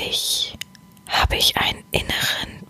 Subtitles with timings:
[0.00, 0.54] dich
[1.08, 2.66] habe ich einen inneren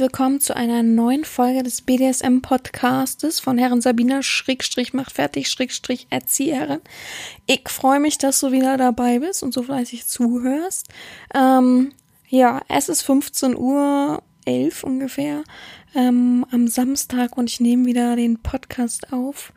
[0.00, 6.06] willkommen zu einer neuen Folge des BDSM Podcastes von Herren Sabina Schrägstrich macht fertig Schrägstrich
[6.08, 6.80] Erzieherin.
[7.46, 10.88] Ich freue mich, dass du wieder dabei bist und so fleißig zuhörst.
[11.34, 11.92] Ähm,
[12.28, 15.44] ja, es ist 15 Uhr 11 ungefähr
[15.94, 19.52] ähm, am Samstag und ich nehme wieder den Podcast auf.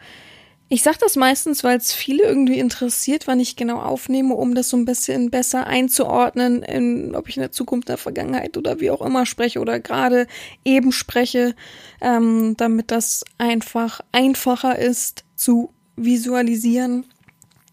[0.70, 4.70] Ich sage das meistens, weil es viele irgendwie interessiert, wann ich genau aufnehme, um das
[4.70, 8.90] so ein bisschen besser einzuordnen, in, ob ich in der Zukunft, der Vergangenheit oder wie
[8.90, 10.26] auch immer spreche oder gerade
[10.66, 11.56] eben spreche,
[12.02, 17.06] ähm, damit das einfach einfacher ist zu visualisieren.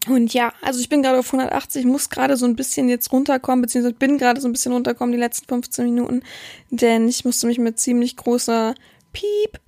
[0.07, 3.61] Und ja, also ich bin gerade auf 180, muss gerade so ein bisschen jetzt runterkommen,
[3.61, 6.23] beziehungsweise bin gerade so ein bisschen runterkommen die letzten 15 Minuten,
[6.69, 8.75] denn ich musste mich mit ziemlich großer
[9.13, 9.59] Piep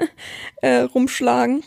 [0.62, 1.62] äh, rumschlagen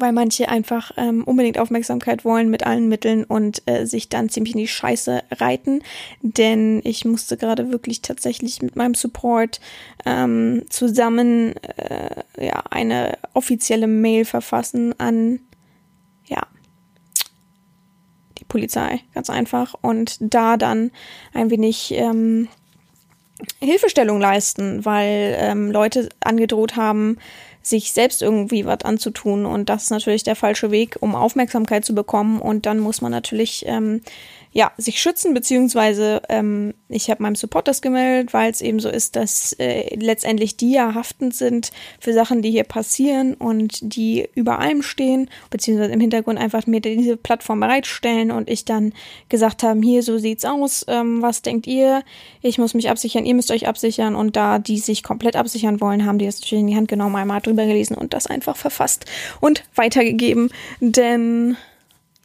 [0.00, 4.54] weil manche einfach ähm, unbedingt Aufmerksamkeit wollen mit allen Mitteln und äh, sich dann ziemlich
[4.54, 5.82] in die Scheiße reiten.
[6.22, 9.60] Denn ich musste gerade wirklich tatsächlich mit meinem Support
[10.04, 15.40] ähm, zusammen äh, ja eine offizielle Mail verfassen an
[16.26, 16.42] ja
[18.38, 20.90] die Polizei, ganz einfach und da dann
[21.32, 22.48] ein wenig ähm,
[23.60, 27.18] Hilfestellung leisten, weil ähm, Leute angedroht haben,
[27.64, 29.46] sich selbst irgendwie was anzutun.
[29.46, 32.40] Und das ist natürlich der falsche Weg, um Aufmerksamkeit zu bekommen.
[32.40, 34.02] Und dann muss man natürlich ähm,
[34.56, 38.88] ja, sich schützen, beziehungsweise ähm, ich habe meinem Support das gemeldet, weil es eben so
[38.88, 44.28] ist, dass äh, letztendlich die ja haftend sind für Sachen, die hier passieren und die
[44.36, 48.92] über allem stehen, beziehungsweise im Hintergrund einfach mir diese Plattform bereitstellen und ich dann
[49.28, 52.04] gesagt haben, hier, so sieht's aus, ähm, was denkt ihr?
[52.40, 56.06] Ich muss mich absichern, ihr müsst euch absichern und da die sich komplett absichern wollen,
[56.06, 59.06] haben die das natürlich in die Hand genommen, einmal drüber gelesen und das einfach verfasst
[59.40, 61.56] und weitergegeben, denn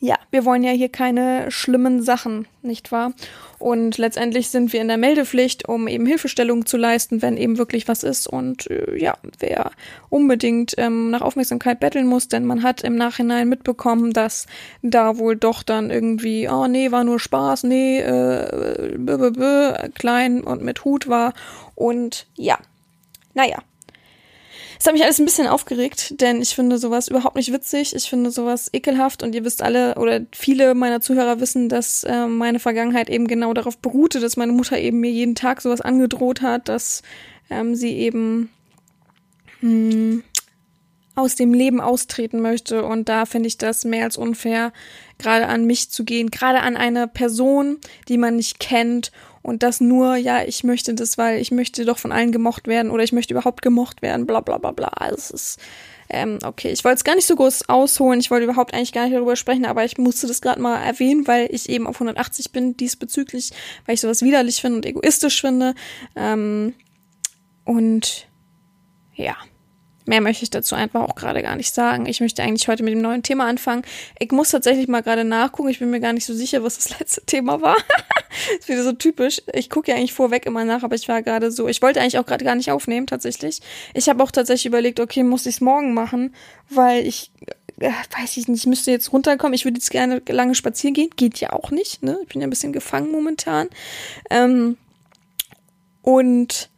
[0.01, 3.11] ja, wir wollen ja hier keine schlimmen Sachen, nicht wahr?
[3.57, 7.89] Und letztendlich sind wir in der Meldepflicht, um eben Hilfestellung zu leisten, wenn eben wirklich
[7.89, 8.27] was ist.
[8.27, 9.71] Und äh, ja, wer
[10.09, 14.47] unbedingt ähm, nach Aufmerksamkeit betteln muss, denn man hat im Nachhinein mitbekommen, dass
[14.81, 19.89] da wohl doch dann irgendwie, oh nee, war nur Spaß, nee, äh, b -b -b,
[19.95, 21.33] klein und mit Hut war.
[21.75, 22.57] Und ja,
[23.33, 23.57] naja,
[24.79, 27.93] es hat mich alles ein bisschen aufgeregt, denn ich finde sowas überhaupt nicht witzig.
[27.93, 32.27] Ich finde sowas ekelhaft und ihr wisst alle oder viele meiner Zuhörer wissen, dass äh,
[32.27, 36.41] meine Vergangenheit eben genau darauf beruhte, dass meine Mutter eben mir jeden Tag sowas angedroht
[36.41, 37.01] hat, dass
[37.49, 38.49] ähm, sie eben
[39.59, 40.23] mh, hm,
[41.15, 42.85] aus dem Leben austreten möchte.
[42.85, 44.71] Und da finde ich das mehr als unfair,
[45.17, 49.11] gerade an mich zu gehen, gerade an eine Person, die man nicht kennt
[49.41, 52.91] und das nur, ja, ich möchte das, weil ich möchte doch von allen gemocht werden
[52.91, 54.87] oder ich möchte überhaupt gemocht werden, bla bla bla bla.
[54.89, 55.59] Also es ist,
[56.09, 59.05] ähm, okay, ich wollte es gar nicht so groß ausholen, ich wollte überhaupt eigentlich gar
[59.05, 62.51] nicht darüber sprechen, aber ich musste das gerade mal erwähnen, weil ich eben auf 180
[62.51, 63.51] bin diesbezüglich,
[63.85, 65.75] weil ich sowas widerlich finde und egoistisch finde.
[66.15, 66.73] Ähm,
[67.63, 68.27] und
[69.13, 69.35] ja.
[70.05, 72.07] Mehr möchte ich dazu einfach auch gerade gar nicht sagen.
[72.07, 73.83] Ich möchte eigentlich heute mit dem neuen Thema anfangen.
[74.17, 75.69] Ich muss tatsächlich mal gerade nachgucken.
[75.69, 77.77] Ich bin mir gar nicht so sicher, was das letzte Thema war.
[78.59, 79.41] ist wieder so typisch.
[79.53, 81.67] Ich gucke ja eigentlich vorweg immer nach, aber ich war gerade so.
[81.67, 83.61] Ich wollte eigentlich auch gerade gar nicht aufnehmen, tatsächlich.
[83.93, 86.33] Ich habe auch tatsächlich überlegt, okay, muss ich es morgen machen,
[86.69, 87.31] weil ich
[87.79, 89.53] äh, weiß ich nicht, ich müsste jetzt runterkommen.
[89.53, 91.09] Ich würde jetzt gerne lange spazieren gehen.
[91.15, 92.19] Geht ja auch nicht, ne?
[92.23, 93.69] Ich bin ja ein bisschen gefangen momentan.
[94.29, 94.77] Ähm,
[96.01, 96.69] und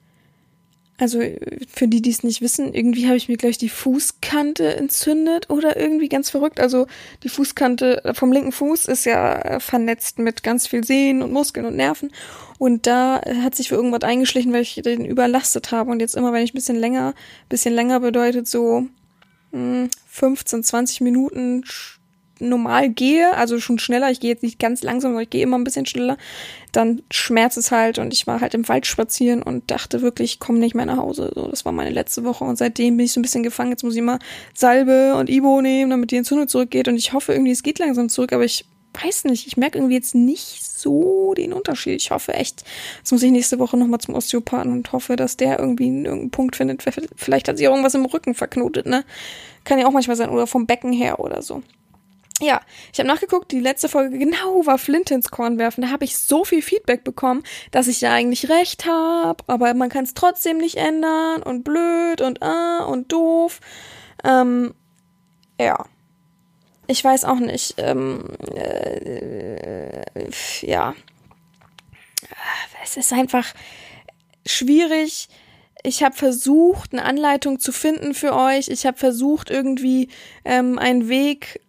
[1.01, 1.19] Also
[1.67, 5.75] für die, die es nicht wissen, irgendwie habe ich mir gleich die Fußkante entzündet oder
[5.75, 6.59] irgendwie ganz verrückt.
[6.59, 6.85] Also
[7.23, 11.75] die Fußkante vom linken Fuß ist ja vernetzt mit ganz viel Sehnen und Muskeln und
[11.75, 12.11] Nerven.
[12.59, 15.89] Und da hat sich für irgendwas eingeschlichen, weil ich den überlastet habe.
[15.89, 17.15] Und jetzt immer, wenn ich ein bisschen länger,
[17.49, 18.85] bisschen länger bedeutet so
[19.53, 21.63] mh, 15, 20 Minuten
[22.41, 25.57] normal gehe, also schon schneller, ich gehe jetzt nicht ganz langsam, aber ich gehe immer
[25.57, 26.17] ein bisschen schneller,
[26.71, 30.39] dann schmerzt es halt und ich war halt im Wald spazieren und dachte wirklich, ich
[30.39, 31.31] komme nicht mehr nach Hause.
[31.33, 33.71] So, das war meine letzte Woche und seitdem bin ich so ein bisschen gefangen.
[33.71, 34.19] Jetzt muss ich mal
[34.53, 38.09] Salbe und Ibo nehmen, damit die Entzündung zurückgeht und ich hoffe irgendwie, es geht langsam
[38.09, 38.65] zurück, aber ich
[39.01, 41.95] weiß nicht, ich merke irgendwie jetzt nicht so den Unterschied.
[41.95, 42.65] Ich hoffe echt,
[42.97, 46.57] jetzt muss ich nächste Woche nochmal zum Osteopathen und hoffe, dass der irgendwie einen Punkt
[46.57, 46.83] findet.
[47.15, 49.05] Vielleicht hat sich irgendwas im Rücken verknotet, ne?
[49.63, 51.63] Kann ja auch manchmal sein, oder vom Becken her oder so.
[52.41, 52.61] Ja,
[52.91, 55.83] ich habe nachgeguckt, die letzte Folge genau war Flint ins Korn werfen.
[55.83, 59.89] Da habe ich so viel Feedback bekommen, dass ich ja eigentlich recht habe, aber man
[59.89, 63.59] kann es trotzdem nicht ändern und blöd und ah und doof.
[64.23, 64.73] Ähm,
[65.59, 65.85] ja.
[66.87, 67.75] Ich weiß auch nicht.
[67.77, 70.01] Ähm, äh,
[70.61, 70.95] ja.
[72.83, 73.53] Es ist einfach
[74.47, 75.29] schwierig.
[75.83, 78.67] Ich habe versucht, eine Anleitung zu finden für euch.
[78.67, 80.09] Ich habe versucht, irgendwie
[80.43, 81.61] ähm, einen Weg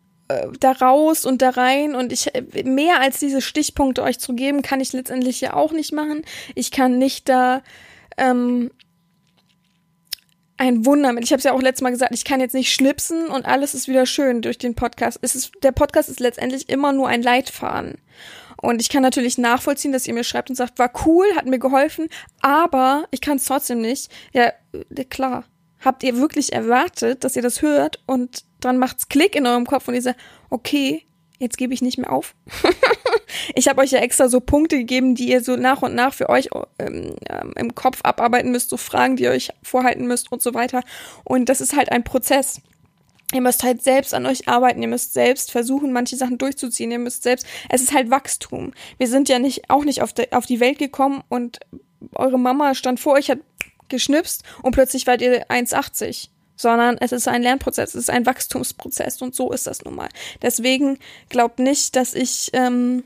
[0.61, 2.31] da raus und da rein und ich
[2.64, 6.23] mehr als diese Stichpunkte euch zu geben, kann ich letztendlich ja auch nicht machen.
[6.55, 7.62] Ich kann nicht da
[8.17, 8.70] ähm,
[10.56, 11.25] ein Wunder mit.
[11.25, 13.75] Ich habe es ja auch letztes Mal gesagt, ich kann jetzt nicht schnipsen und alles
[13.75, 15.19] ist wieder schön durch den Podcast.
[15.23, 17.99] Es ist, der Podcast ist letztendlich immer nur ein Leitfaden.
[18.62, 21.58] Und ich kann natürlich nachvollziehen, dass ihr mir schreibt und sagt, war cool, hat mir
[21.58, 22.08] geholfen,
[22.40, 24.08] aber ich kann es trotzdem nicht.
[24.32, 25.44] Ja, äh, klar.
[25.81, 29.88] Habt ihr wirklich erwartet, dass ihr das hört und dann macht's Klick in eurem Kopf
[29.88, 30.20] und ihr sagt,
[30.50, 31.05] okay,
[31.38, 32.35] jetzt gebe ich nicht mehr auf.
[33.55, 36.29] ich habe euch ja extra so Punkte gegeben, die ihr so nach und nach für
[36.29, 36.49] euch
[36.79, 40.55] ähm, ähm, im Kopf abarbeiten müsst, so Fragen, die ihr euch vorhalten müsst und so
[40.55, 40.82] weiter.
[41.25, 42.61] Und das ist halt ein Prozess.
[43.35, 46.99] Ihr müsst halt selbst an euch arbeiten, ihr müsst selbst versuchen, manche Sachen durchzuziehen, ihr
[46.99, 48.73] müsst selbst, es ist halt Wachstum.
[48.99, 51.61] Wir sind ja nicht, auch nicht auf, de, auf die Welt gekommen und
[52.14, 53.38] eure Mama stand vor euch, hat
[53.88, 56.29] geschnipst und plötzlich wart ihr 1,80
[56.62, 60.09] sondern es ist ein Lernprozess, es ist ein Wachstumsprozess und so ist das nun mal.
[60.41, 60.99] Deswegen
[61.29, 63.05] glaubt nicht, dass ich ähm,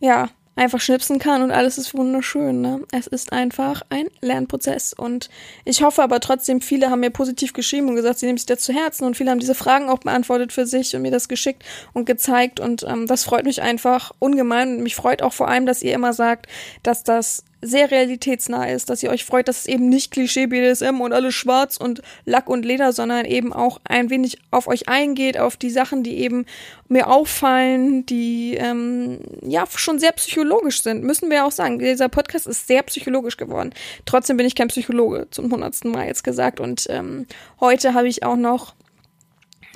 [0.00, 2.60] ja einfach schnipsen kann und alles ist wunderschön.
[2.60, 2.82] Ne?
[2.92, 5.30] Es ist einfach ein Lernprozess und
[5.64, 8.60] ich hoffe aber trotzdem, viele haben mir positiv geschrieben und gesagt, sie nehmen sich das
[8.60, 11.64] zu Herzen und viele haben diese Fragen auch beantwortet für sich und mir das geschickt
[11.94, 15.66] und gezeigt und ähm, das freut mich einfach ungemein und mich freut auch vor allem,
[15.66, 16.46] dass ihr immer sagt,
[16.82, 21.00] dass das sehr realitätsnah ist, dass ihr euch freut, dass es eben nicht Klischee BDSM
[21.00, 25.38] und alles schwarz und Lack und Leder, sondern eben auch ein wenig auf euch eingeht,
[25.38, 26.46] auf die Sachen, die eben
[26.88, 31.78] mir auffallen, die ähm, ja schon sehr psychologisch sind, müssen wir auch sagen.
[31.78, 33.72] Dieser Podcast ist sehr psychologisch geworden.
[34.06, 36.60] Trotzdem bin ich kein Psychologe, zum hundertsten Mal jetzt gesagt.
[36.60, 37.26] Und ähm,
[37.60, 38.74] heute habe ich auch noch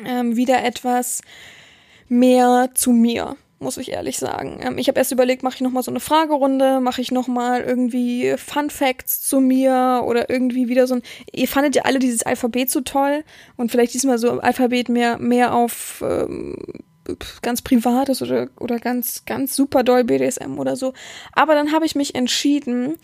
[0.04, 1.20] ähm, wieder etwas
[2.08, 4.60] mehr zu mir muss ich ehrlich sagen.
[4.62, 7.28] Ähm, ich habe erst überlegt, mache ich noch mal so eine Fragerunde, mache ich noch
[7.28, 11.02] mal irgendwie Fun Facts zu mir oder irgendwie wieder so ein.
[11.32, 13.24] Ihr fandet ja alle dieses Alphabet so toll
[13.56, 16.56] und vielleicht diesmal so Alphabet mehr mehr auf ähm,
[17.42, 20.92] ganz privates oder oder ganz ganz super doll BDSM oder so.
[21.32, 22.96] Aber dann habe ich mich entschieden,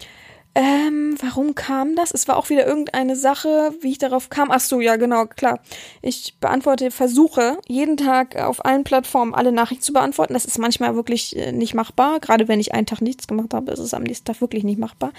[0.57, 2.11] ähm, warum kam das?
[2.13, 4.51] Es war auch wieder irgendeine Sache, wie ich darauf kam.
[4.51, 5.61] Ach so, ja, genau, klar.
[6.03, 10.35] Ich beantworte, versuche jeden Tag auf allen Plattformen alle Nachrichten zu beantworten.
[10.35, 12.19] Das ist manchmal wirklich äh, nicht machbar.
[12.19, 14.81] Gerade wenn ich einen Tag nichts gemacht habe, ist es am nächsten Tag wirklich nicht
[14.81, 15.13] machbar.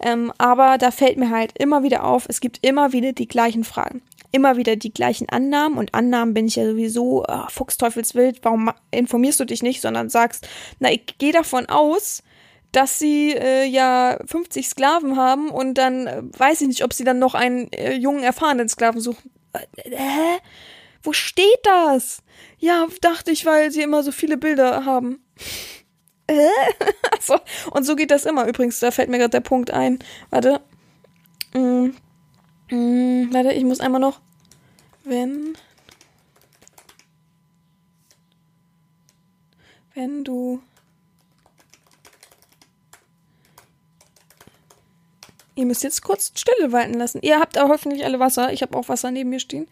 [0.00, 3.62] Ähm, aber da fällt mir halt immer wieder auf, es gibt immer wieder die gleichen
[3.62, 4.02] Fragen.
[4.32, 8.40] Immer wieder die gleichen Annahmen und Annahmen bin ich ja sowieso äh, Fuchsteufelswild.
[8.42, 10.48] Warum informierst du dich nicht, sondern sagst,
[10.80, 12.24] na, ich gehe davon aus,
[12.72, 17.04] dass sie äh, ja 50 Sklaven haben und dann äh, weiß ich nicht, ob sie
[17.04, 19.30] dann noch einen äh, jungen, erfahrenen Sklaven suchen.
[19.52, 20.38] Äh, hä?
[21.02, 22.22] Wo steht das?
[22.58, 25.22] Ja, dachte ich, weil sie immer so viele Bilder haben.
[26.28, 26.48] Äh?
[27.20, 27.38] so,
[27.72, 28.46] und so geht das immer.
[28.46, 29.98] Übrigens, da fällt mir gerade der Punkt ein.
[30.30, 30.60] Warte.
[31.52, 31.90] Mm,
[32.70, 34.20] mm, warte, ich muss einmal noch.
[35.04, 35.58] Wenn.
[39.94, 40.62] Wenn du
[45.54, 47.20] Ihr müsst jetzt kurz Stille walten lassen.
[47.22, 48.52] Ihr habt auch hoffentlich alle Wasser.
[48.52, 49.68] Ich habe auch Wasser neben mir stehen.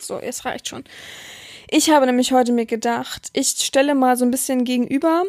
[0.00, 0.84] So, es reicht schon.
[1.68, 5.24] Ich habe nämlich heute mir gedacht, ich stelle mal so ein bisschen gegenüber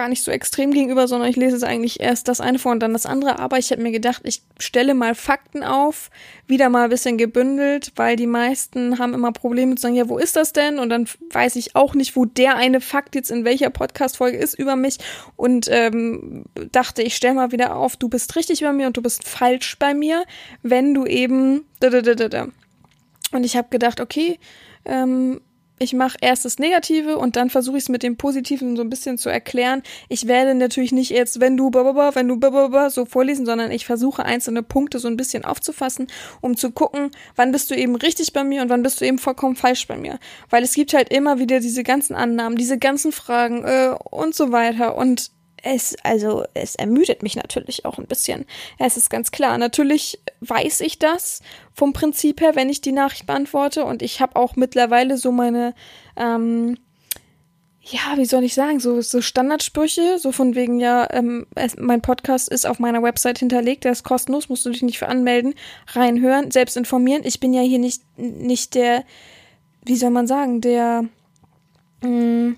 [0.00, 2.80] gar nicht so extrem gegenüber, sondern ich lese es eigentlich erst das eine vor und
[2.80, 3.38] dann das andere.
[3.38, 6.10] Aber ich habe mir gedacht, ich stelle mal Fakten auf,
[6.46, 10.16] wieder mal ein bisschen gebündelt, weil die meisten haben immer Probleme zu sagen, ja, wo
[10.16, 10.78] ist das denn?
[10.78, 14.58] Und dann weiß ich auch nicht, wo der eine Fakt jetzt in welcher Podcast-Folge ist
[14.58, 14.96] über mich.
[15.36, 19.02] Und ähm, dachte, ich stelle mal wieder auf, du bist richtig bei mir und du
[19.02, 20.24] bist falsch bei mir,
[20.62, 21.66] wenn du eben.
[23.32, 24.38] Und ich habe gedacht, okay,
[24.86, 25.42] ähm,
[25.82, 28.90] ich mache erst das Negative und dann versuche ich es mit dem Positiven so ein
[28.90, 29.82] bisschen zu erklären.
[30.10, 33.86] Ich werde natürlich nicht jetzt, wenn du bababa, wenn du bababa so vorlesen, sondern ich
[33.86, 36.08] versuche einzelne Punkte so ein bisschen aufzufassen,
[36.42, 39.18] um zu gucken, wann bist du eben richtig bei mir und wann bist du eben
[39.18, 40.18] vollkommen falsch bei mir.
[40.50, 44.52] Weil es gibt halt immer wieder diese ganzen Annahmen, diese ganzen Fragen äh, und so
[44.52, 45.30] weiter und
[45.62, 48.46] es, also, es ermüdet mich natürlich auch ein bisschen.
[48.78, 49.58] Es ist ganz klar.
[49.58, 51.42] Natürlich weiß ich das
[51.74, 53.84] vom Prinzip her, wenn ich die Nachricht beantworte.
[53.84, 55.74] Und ich habe auch mittlerweile so meine,
[56.16, 56.78] ähm,
[57.82, 62.02] ja, wie soll ich sagen, so, so Standardsprüche, so von wegen, ja, ähm, es, mein
[62.02, 65.54] Podcast ist auf meiner Website hinterlegt, der ist kostenlos, musst du dich nicht für anmelden,
[65.88, 67.22] reinhören, selbst informieren.
[67.24, 69.04] Ich bin ja hier nicht, nicht der,
[69.84, 71.04] wie soll man sagen, der,
[72.02, 72.56] mh, mm,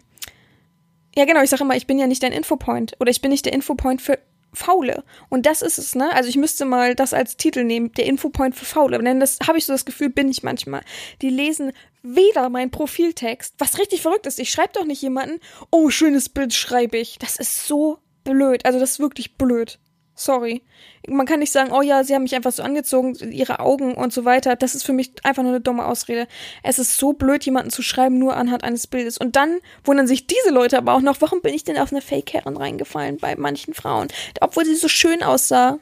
[1.17, 3.45] ja, genau, ich sage immer, ich bin ja nicht dein Infopoint oder ich bin nicht
[3.45, 4.19] der Infopoint für
[4.55, 5.05] Faule.
[5.31, 6.13] Und das ist es, ne?
[6.13, 9.03] Also ich müsste mal das als Titel nehmen, der Infopoint für Faule.
[9.03, 10.83] Denn das habe ich so das Gefühl, bin ich manchmal.
[11.23, 14.39] Die lesen weder mein Profiltext, was richtig verrückt ist.
[14.39, 15.41] Ich schreibe doch nicht jemanden,
[15.71, 17.19] oh, schönes Bild schreibe ich.
[17.19, 18.67] Das ist so blöd.
[18.67, 19.79] Also das ist wirklich blöd.
[20.23, 20.63] Sorry.
[21.09, 24.13] Man kann nicht sagen, oh ja, sie haben mich einfach so angezogen, ihre Augen und
[24.13, 24.55] so weiter.
[24.55, 26.29] Das ist für mich einfach nur eine dumme Ausrede.
[26.63, 29.19] Es ist so blöd, jemanden zu schreiben, nur anhand eines Bildes.
[29.19, 32.03] Und dann wundern sich diese Leute aber auch noch, warum bin ich denn auf eine
[32.03, 34.09] Fake-Herren reingefallen bei manchen Frauen?
[34.41, 35.79] Obwohl sie so schön aussah.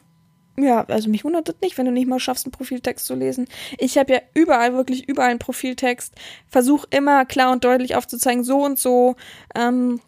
[0.58, 3.46] Ja, also mich wundert das nicht, wenn du nicht mal schaffst, einen Profiltext zu lesen.
[3.78, 6.14] Ich habe ja überall, wirklich überall einen Profiltext.
[6.48, 9.16] Versuch immer klar und deutlich aufzuzeigen, so und so.
[9.54, 10.00] Ähm,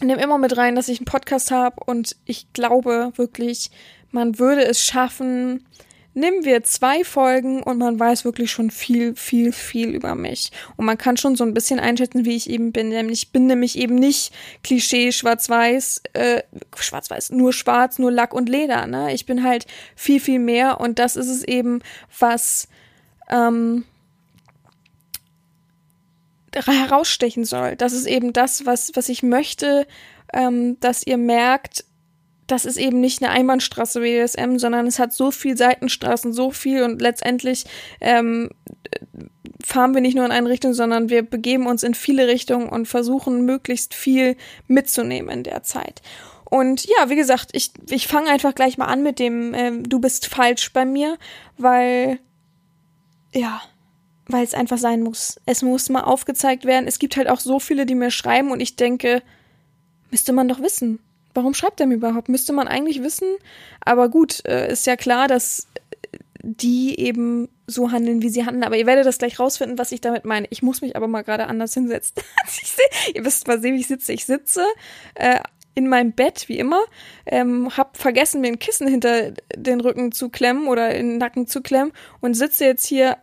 [0.00, 3.70] nehme immer mit rein, dass ich einen Podcast habe und ich glaube wirklich,
[4.10, 5.66] man würde es schaffen.
[6.12, 10.50] Nehmen wir zwei Folgen und man weiß wirklich schon viel, viel, viel über mich.
[10.76, 12.88] Und man kann schon so ein bisschen einschätzen, wie ich eben bin.
[12.88, 14.32] Nämlich, ich bin nämlich eben nicht
[14.64, 16.42] Klischee, schwarz-weiß, äh,
[16.76, 18.88] schwarz-weiß, nur schwarz, nur Lack und Leder.
[18.88, 19.14] Ne?
[19.14, 21.80] Ich bin halt viel, viel mehr und das ist es eben,
[22.18, 22.66] was
[23.30, 23.84] ähm,
[26.54, 27.76] herausstechen soll.
[27.76, 29.86] Das ist eben das, was, was ich möchte,
[30.32, 31.84] ähm, dass ihr merkt,
[32.46, 36.82] das ist eben nicht eine Einbahnstraße BDSM, sondern es hat so viel Seitenstraßen, so viel
[36.82, 37.64] und letztendlich
[38.00, 38.50] ähm,
[39.62, 42.86] fahren wir nicht nur in eine Richtung, sondern wir begeben uns in viele Richtungen und
[42.86, 46.02] versuchen möglichst viel mitzunehmen in der Zeit.
[46.44, 50.00] Und ja, wie gesagt, ich, ich fange einfach gleich mal an mit dem ähm, Du
[50.00, 51.16] bist falsch bei mir,
[51.56, 52.18] weil
[53.32, 53.62] ja,
[54.32, 55.40] weil es einfach sein muss.
[55.46, 56.86] Es muss mal aufgezeigt werden.
[56.86, 59.22] Es gibt halt auch so viele, die mir schreiben und ich denke,
[60.10, 60.98] müsste man doch wissen.
[61.34, 62.28] Warum schreibt er mir überhaupt?
[62.28, 63.28] Müsste man eigentlich wissen.
[63.80, 65.68] Aber gut, äh, ist ja klar, dass
[66.42, 68.64] die eben so handeln, wie sie handeln.
[68.64, 70.46] Aber ihr werdet das gleich rausfinden, was ich damit meine.
[70.50, 72.22] Ich muss mich aber mal gerade anders hinsetzen.
[73.14, 74.12] ihr wisst mal sehen, wie ich sitze.
[74.12, 74.64] Ich sitze
[75.14, 75.40] äh,
[75.74, 76.82] in meinem Bett, wie immer,
[77.26, 81.46] ähm, hab vergessen, mir ein Kissen hinter den Rücken zu klemmen oder in den Nacken
[81.46, 83.18] zu klemmen und sitze jetzt hier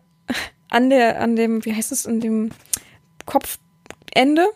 [0.70, 2.52] an der, an dem, wie heißt es, an dem
[3.26, 4.48] Kopfende,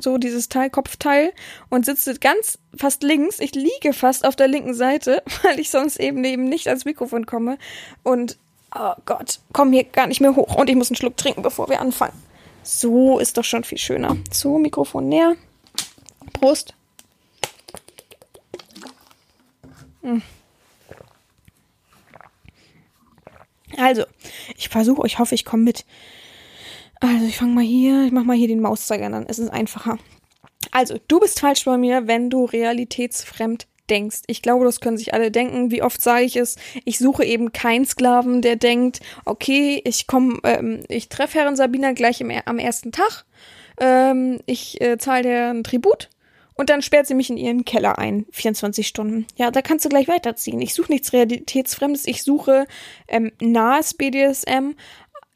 [0.00, 1.32] so dieses Teil, Kopfteil,
[1.68, 3.40] und sitze ganz fast links.
[3.40, 7.26] Ich liege fast auf der linken Seite, weil ich sonst eben eben nicht ans Mikrofon
[7.26, 7.58] komme.
[8.02, 8.38] Und
[8.74, 10.56] oh Gott, komm hier gar nicht mehr hoch.
[10.56, 12.14] Und ich muss einen Schluck trinken, bevor wir anfangen.
[12.62, 14.16] So ist doch schon viel schöner.
[14.30, 15.34] So, Mikrofon näher.
[16.32, 16.74] Prost.
[20.02, 20.22] Hm.
[23.78, 24.04] Also,
[24.56, 25.84] ich versuche, ich hoffe, ich komme mit.
[27.00, 29.98] Also, ich fange mal hier, ich mache mal hier den Mauszeiger an, es ist einfacher.
[30.70, 34.22] Also, du bist falsch bei mir, wenn du realitätsfremd denkst.
[34.26, 35.70] Ich glaube, das können sich alle denken.
[35.70, 36.56] Wie oft sage ich es?
[36.84, 41.92] Ich suche eben keinen Sklaven, der denkt, okay, ich komme, ähm, ich treffe Herrin Sabina
[41.92, 43.24] gleich im, am ersten Tag.
[43.80, 46.08] Ähm, ich äh, zahle dir Tribut
[46.54, 49.26] und dann sperrt sie mich in ihren Keller ein, 24 Stunden.
[49.36, 50.60] Ja, da kannst du gleich weiterziehen.
[50.60, 52.66] Ich suche nichts Realitätsfremdes, ich suche
[53.08, 54.74] ähm, nahes BDSM,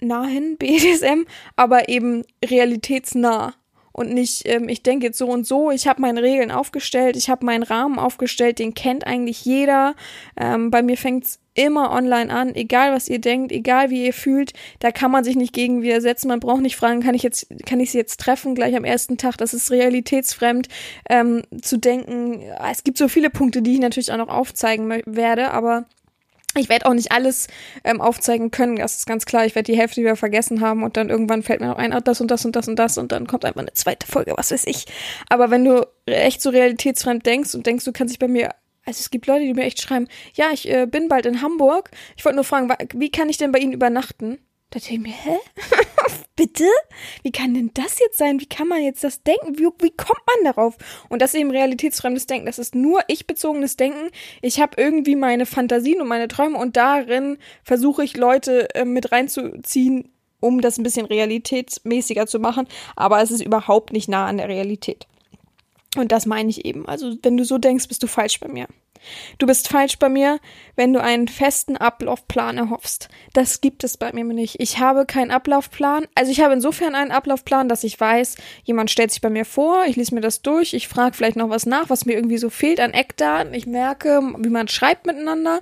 [0.00, 3.54] nahen BDSM, aber eben realitätsnah
[3.96, 7.30] und nicht, ähm, ich denke jetzt so und so, ich habe meine Regeln aufgestellt, ich
[7.30, 9.94] habe meinen Rahmen aufgestellt, den kennt eigentlich jeder.
[10.36, 14.52] Ähm, bei mir fängt's immer online an, egal was ihr denkt, egal wie ihr fühlt,
[14.78, 16.28] da kann man sich nicht gegen widersetzen.
[16.28, 19.16] Man braucht nicht fragen, kann ich jetzt, kann ich sie jetzt treffen gleich am ersten
[19.18, 19.36] Tag?
[19.38, 20.68] Das ist realitätsfremd
[21.08, 22.42] ähm, zu denken.
[22.70, 25.86] Es gibt so viele Punkte, die ich natürlich auch noch aufzeigen werde, aber
[26.58, 27.48] Ich werde auch nicht alles
[27.84, 29.44] ähm, aufzeigen können, das ist ganz klar.
[29.44, 32.00] Ich werde die Hälfte wieder vergessen haben und dann irgendwann fällt mir noch ein, ah,
[32.00, 34.50] das und das und das und das und dann kommt einfach eine zweite Folge, was
[34.50, 34.86] weiß ich.
[35.28, 38.50] Aber wenn du echt so realitätsfremd denkst und denkst, du kannst dich bei mir
[38.86, 41.90] also es gibt Leute, die mir echt schreiben, ja, ich äh, bin bald in Hamburg.
[42.16, 44.38] Ich wollte nur fragen, wie kann ich denn bei Ihnen übernachten?
[44.70, 45.38] Da denke ich mir, hä?
[46.36, 46.66] Bitte?
[47.22, 48.40] Wie kann denn das jetzt sein?
[48.40, 49.58] Wie kann man jetzt das denken?
[49.58, 50.76] Wie, wie kommt man darauf?
[51.08, 52.46] Und das ist eben realitätsfremdes Denken.
[52.46, 54.10] Das ist nur ich-bezogenes Denken.
[54.42, 59.12] Ich habe irgendwie meine Fantasien und meine Träume und darin versuche ich Leute äh, mit
[59.12, 62.68] reinzuziehen, um das ein bisschen realitätsmäßiger zu machen.
[62.96, 65.06] Aber es ist überhaupt nicht nah an der Realität.
[65.96, 66.86] Und das meine ich eben.
[66.86, 68.66] Also, wenn du so denkst, bist du falsch bei mir.
[69.38, 70.38] Du bist falsch bei mir,
[70.74, 73.08] wenn du einen festen Ablaufplan erhoffst.
[73.32, 74.56] Das gibt es bei mir nicht.
[74.60, 76.06] Ich habe keinen Ablaufplan.
[76.14, 79.84] Also ich habe insofern einen Ablaufplan, dass ich weiß, jemand stellt sich bei mir vor,
[79.86, 82.50] ich lese mir das durch, ich frage vielleicht noch was nach, was mir irgendwie so
[82.50, 83.54] fehlt an Eckdaten.
[83.54, 85.60] Ich merke, wie man schreibt miteinander.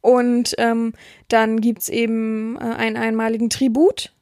[0.00, 0.94] Und ähm,
[1.28, 4.12] dann gibt's eben äh, einen einmaligen Tribut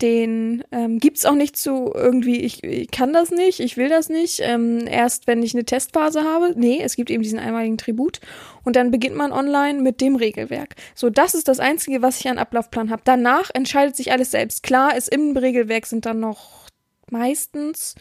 [0.00, 4.08] den ähm, gibt's auch nicht zu irgendwie, ich, ich kann das nicht, ich will das
[4.08, 6.54] nicht, ähm, erst wenn ich eine Testphase habe.
[6.56, 8.20] Nee, es gibt eben diesen einmaligen Tribut
[8.64, 10.76] und dann beginnt man online mit dem Regelwerk.
[10.94, 13.02] So, das ist das Einzige, was ich an Ablaufplan habe.
[13.04, 14.62] Danach entscheidet sich alles selbst.
[14.62, 16.66] Klar ist im Regelwerk sind dann noch
[17.10, 17.94] meistens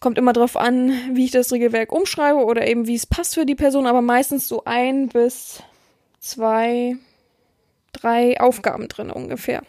[0.00, 3.46] kommt immer drauf an, wie ich das Regelwerk umschreibe oder eben wie es passt für
[3.46, 5.62] die Person, aber meistens so ein bis
[6.18, 6.96] zwei,
[7.92, 9.62] drei Aufgaben drin ungefähr.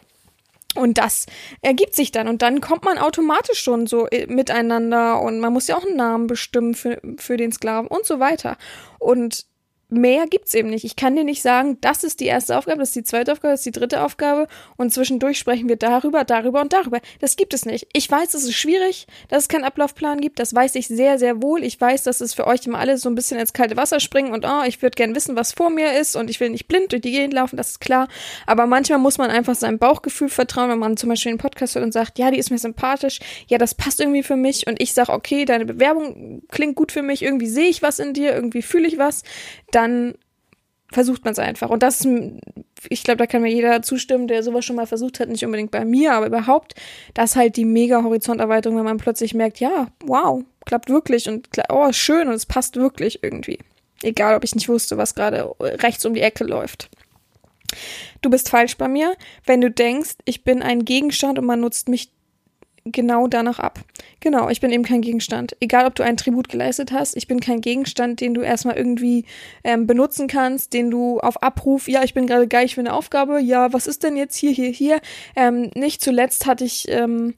[0.74, 1.26] Und das
[1.60, 2.28] ergibt sich dann.
[2.28, 5.96] Und dann kommt man automatisch schon so äh, miteinander und man muss ja auch einen
[5.96, 8.56] Namen bestimmen für, für den Sklaven und so weiter.
[8.98, 9.46] Und
[9.92, 10.84] mehr gibt's eben nicht.
[10.84, 13.52] Ich kann dir nicht sagen, das ist die erste Aufgabe, das ist die zweite Aufgabe,
[13.52, 17.00] das ist die dritte Aufgabe und zwischendurch sprechen wir darüber, darüber und darüber.
[17.20, 17.86] Das gibt es nicht.
[17.92, 20.38] Ich weiß, es ist schwierig, dass es keinen Ablaufplan gibt.
[20.38, 21.62] Das weiß ich sehr, sehr wohl.
[21.62, 24.32] Ich weiß, dass es für euch immer alle so ein bisschen ins kalte Wasser springen
[24.32, 26.92] und oh, ich würde gern wissen, was vor mir ist und ich will nicht blind
[26.92, 28.08] durch die Gegend laufen, das ist klar.
[28.46, 31.84] Aber manchmal muss man einfach seinem Bauchgefühl vertrauen, wenn man zum Beispiel einen Podcast hört
[31.84, 34.94] und sagt, ja, die ist mir sympathisch, ja, das passt irgendwie für mich und ich
[34.94, 38.62] sage, okay, deine Bewerbung klingt gut für mich, irgendwie sehe ich was in dir, irgendwie
[38.62, 39.22] fühle ich was,
[39.70, 39.81] dann
[40.92, 41.70] versucht man es einfach.
[41.70, 42.06] Und das,
[42.88, 45.70] ich glaube, da kann mir jeder zustimmen, der sowas schon mal versucht hat, nicht unbedingt
[45.70, 46.74] bei mir, aber überhaupt,
[47.14, 51.48] das ist halt die mega Horizonterweiterung, wenn man plötzlich merkt, ja, wow, klappt wirklich und
[51.70, 53.58] oh, schön und es passt wirklich irgendwie.
[54.02, 56.90] Egal, ob ich nicht wusste, was gerade rechts um die Ecke läuft.
[58.20, 61.88] Du bist falsch bei mir, wenn du denkst, ich bin ein Gegenstand und man nutzt
[61.88, 62.12] mich
[62.84, 63.80] genau danach ab.
[64.20, 65.56] Genau, ich bin eben kein Gegenstand.
[65.60, 69.24] Egal, ob du einen Tribut geleistet hast, ich bin kein Gegenstand, den du erstmal irgendwie
[69.64, 73.40] ähm, benutzen kannst, den du auf Abruf, ja, ich bin gerade geil für eine Aufgabe,
[73.40, 75.00] ja, was ist denn jetzt hier, hier, hier?
[75.36, 77.34] Ähm, nicht zuletzt hatte ich ähm,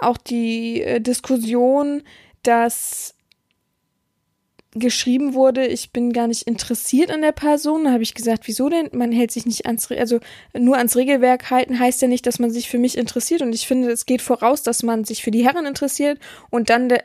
[0.00, 2.02] auch die äh, Diskussion,
[2.42, 3.14] dass
[4.74, 7.84] geschrieben wurde, ich bin gar nicht interessiert an der Person.
[7.84, 8.88] Da habe ich gesagt, wieso denn?
[8.92, 10.20] Man hält sich nicht ans, also
[10.58, 13.42] nur ans Regelwerk halten heißt ja nicht, dass man sich für mich interessiert.
[13.42, 16.18] Und ich finde, es geht voraus, dass man sich für die Herren interessiert
[16.50, 17.04] und dann der,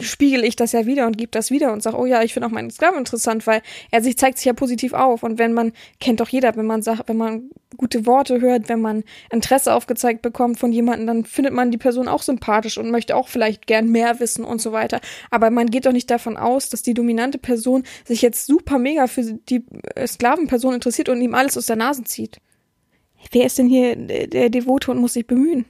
[0.00, 2.46] spiegel ich das ja wieder und gebe das wieder und sage, oh ja, ich finde
[2.46, 5.22] auch meinen Sklaven interessant, weil er sich zeigt sich ja positiv auf.
[5.22, 8.80] Und wenn man, kennt doch jeder, wenn man sagt, wenn man gute Worte hört, wenn
[8.80, 13.16] man Interesse aufgezeigt bekommt von jemandem, dann findet man die Person auch sympathisch und möchte
[13.16, 15.00] auch vielleicht gern mehr wissen und so weiter.
[15.30, 19.06] Aber man geht doch nicht davon aus, dass die dominante Person sich jetzt super mega
[19.06, 22.38] für die äh, Sklavenperson interessiert und ihm alles aus der Nase zieht.
[23.32, 25.64] Wer ist denn hier der Devote und muss sich bemühen?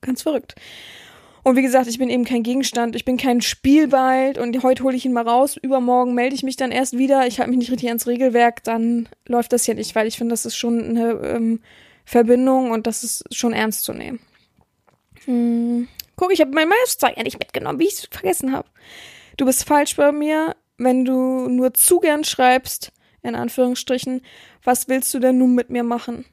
[0.00, 0.54] Ganz verrückt.
[1.42, 4.96] Und wie gesagt, ich bin eben kein Gegenstand, ich bin kein Spielball und heute hole
[4.96, 7.70] ich ihn mal raus, übermorgen melde ich mich dann erst wieder, ich halte mich nicht
[7.70, 11.12] richtig ans Regelwerk, dann läuft das ja nicht, weil ich finde, das ist schon eine
[11.12, 11.60] ähm,
[12.04, 14.20] Verbindung und das ist schon ernst zu nehmen.
[15.24, 15.88] Hm.
[16.16, 18.68] Guck, ich habe mein Mauszeiger ja nicht mitgenommen, wie ich es vergessen habe.
[19.38, 24.22] Du bist falsch bei mir, wenn du nur zu gern schreibst, in Anführungsstrichen,
[24.62, 26.26] was willst du denn nun mit mir machen?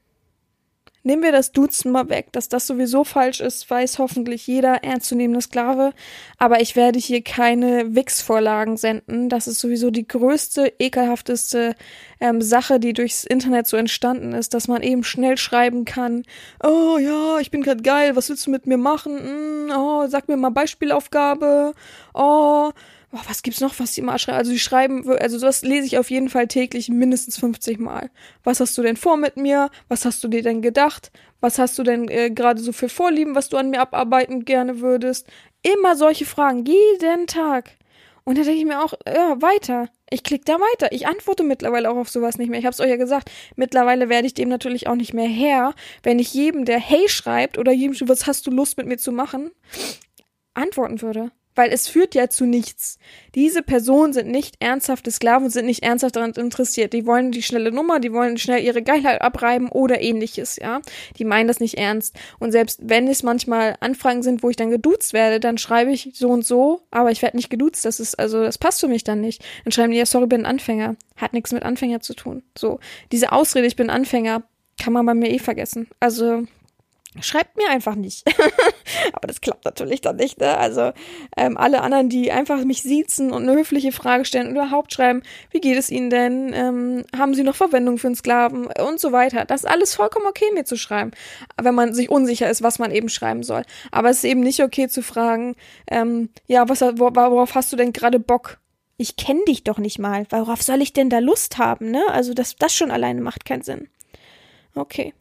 [1.08, 5.42] Nehmen wir das Duzen mal weg, dass das sowieso falsch ist, weiß hoffentlich jeder ernstzunehmende
[5.42, 5.94] Sklave.
[6.38, 9.30] Aber ich werde hier keine Wix-Vorlagen senden.
[9.30, 11.78] Das ist sowieso die größte, ekelhafteste
[12.20, 16.24] ähm, Sache, die durchs Internet so entstanden ist, dass man eben schnell schreiben kann.
[16.62, 19.68] Oh ja, ich bin gerade geil, was willst du mit mir machen?
[19.68, 21.72] Mm, oh, sag mir mal Beispielaufgabe.
[22.14, 22.72] Oh,
[23.12, 24.38] oh, was gibt's noch, was die mal schreiben?
[24.38, 28.10] Also die schreiben, also das lese ich auf jeden Fall täglich mindestens 50 Mal.
[28.44, 29.70] Was hast du denn vor mit mir?
[29.88, 31.12] Was hast du dir denn gedacht?
[31.40, 34.82] Was hast du denn äh, gerade so für Vorlieben, was du an mir abarbeiten gerne
[34.82, 35.28] würdest?
[35.62, 37.72] Immer solche Fragen, jeden Tag.
[38.24, 39.88] Und da denke ich mir auch, ja, weiter.
[40.10, 40.92] Ich klicke da weiter.
[40.92, 42.60] Ich antworte mittlerweile auch auf sowas nicht mehr.
[42.60, 43.32] Ich habe es euch ja gesagt.
[43.56, 47.58] Mittlerweile werde ich dem natürlich auch nicht mehr her, wenn ich jedem, der Hey schreibt
[47.58, 49.52] oder jedem, was hast du Lust mit mir zu machen,
[50.54, 53.00] antworten würde weil es führt ja zu nichts.
[53.36, 56.94] Diese Personen sind nicht ernsthafte Sklaven sind nicht ernsthaft daran interessiert.
[56.94, 60.82] Die wollen die schnelle Nummer, die wollen schnell ihre Geilheit abreiben oder ähnliches, ja.
[61.18, 62.16] Die meinen das nicht ernst.
[62.40, 66.12] Und selbst wenn es manchmal Anfragen sind, wo ich dann geduzt werde, dann schreibe ich
[66.14, 67.86] so und so, aber ich werde nicht geduzt.
[67.86, 69.44] Das ist, also, das passt für mich dann nicht.
[69.64, 70.96] Dann schreiben die, ja, sorry, bin Anfänger.
[71.16, 72.44] Hat nichts mit Anfänger zu tun.
[72.56, 72.80] So.
[73.12, 74.44] Diese Ausrede, ich bin Anfänger,
[74.80, 75.88] kann man bei mir eh vergessen.
[76.00, 76.44] Also,
[77.22, 78.24] Schreibt mir einfach nicht.
[79.14, 80.40] Aber das klappt natürlich dann nicht.
[80.40, 80.58] Ne?
[80.58, 80.92] Also
[81.36, 85.24] ähm, alle anderen, die einfach mich siezen und eine höfliche Frage stellen und überhaupt schreiben,
[85.52, 86.54] wie geht es Ihnen denn?
[86.54, 88.68] Ähm, haben Sie noch Verwendung für einen Sklaven?
[88.68, 89.46] Und so weiter.
[89.46, 91.12] Das ist alles vollkommen okay, mir zu schreiben,
[91.62, 93.64] wenn man sich unsicher ist, was man eben schreiben soll.
[93.92, 95.56] Aber es ist eben nicht okay zu fragen,
[95.90, 98.60] ähm, ja, was, worauf hast du denn gerade Bock?
[98.98, 100.26] Ich kenne dich doch nicht mal.
[100.30, 101.92] Worauf soll ich denn da Lust haben?
[101.92, 102.04] Ne?
[102.12, 103.90] Also das, das schon alleine macht keinen Sinn.
[104.74, 105.14] Okay.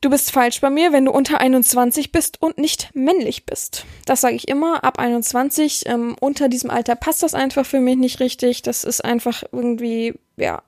[0.00, 3.84] Du bist falsch bei mir, wenn du unter 21 bist und nicht männlich bist.
[4.06, 4.84] Das sage ich immer.
[4.84, 8.62] Ab 21, ähm, unter diesem Alter passt das einfach für mich nicht richtig.
[8.62, 10.62] Das ist einfach irgendwie, ja,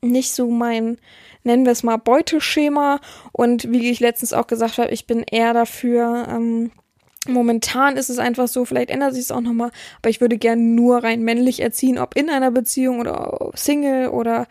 [0.00, 0.98] nicht so mein,
[1.42, 3.00] nennen wir es mal, Beuteschema.
[3.32, 6.70] Und wie ich letztens auch gesagt habe, ich bin eher dafür, ähm,
[7.26, 10.74] Momentan ist es einfach so, vielleicht ändert sich es auch nochmal, aber ich würde gern
[10.74, 14.46] nur rein männlich erziehen, ob in einer Beziehung oder Single oder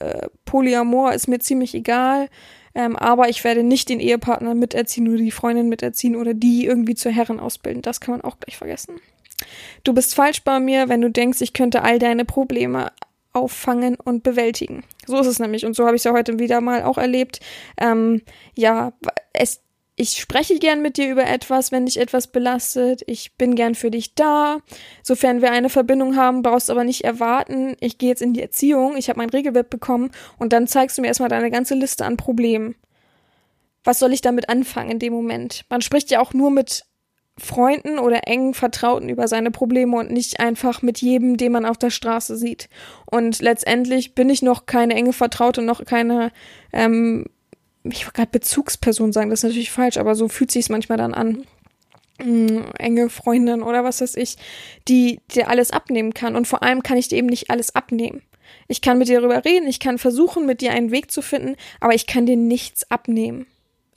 [0.00, 2.28] äh, Polyamor, ist mir ziemlich egal.
[2.74, 6.94] Ähm, aber ich werde nicht den Ehepartner miterziehen oder die Freundin miterziehen oder die irgendwie
[6.94, 7.82] zur Herren ausbilden.
[7.82, 9.00] Das kann man auch gleich vergessen.
[9.84, 12.92] Du bist falsch bei mir, wenn du denkst, ich könnte all deine Probleme
[13.32, 14.84] auffangen und bewältigen.
[15.06, 15.64] So ist es nämlich.
[15.64, 17.40] Und so habe ich es ja heute wieder mal auch erlebt.
[17.80, 18.22] Ähm,
[18.54, 18.92] ja,
[19.32, 19.62] es
[20.00, 23.02] ich spreche gern mit dir über etwas, wenn dich etwas belastet.
[23.06, 24.60] Ich bin gern für dich da.
[25.02, 28.40] Sofern wir eine Verbindung haben, brauchst du aber nicht erwarten, ich gehe jetzt in die
[28.40, 32.06] Erziehung, ich habe mein Regelwerk bekommen und dann zeigst du mir erstmal deine ganze Liste
[32.06, 32.76] an Problemen.
[33.84, 35.66] Was soll ich damit anfangen in dem Moment?
[35.68, 36.86] Man spricht ja auch nur mit
[37.36, 41.76] Freunden oder engen Vertrauten über seine Probleme und nicht einfach mit jedem, den man auf
[41.76, 42.70] der Straße sieht.
[43.04, 46.32] Und letztendlich bin ich noch keine enge Vertraute, noch keine
[46.72, 47.26] ähm,
[47.84, 51.14] ich wollte gerade Bezugsperson sagen, das ist natürlich falsch, aber so fühlt sich manchmal dann
[51.14, 51.44] an.
[52.22, 54.36] Mh, enge Freundin oder was weiß ich,
[54.88, 56.36] die dir alles abnehmen kann.
[56.36, 58.22] Und vor allem kann ich dir eben nicht alles abnehmen.
[58.68, 61.56] Ich kann mit dir darüber reden, ich kann versuchen, mit dir einen Weg zu finden,
[61.80, 63.46] aber ich kann dir nichts abnehmen.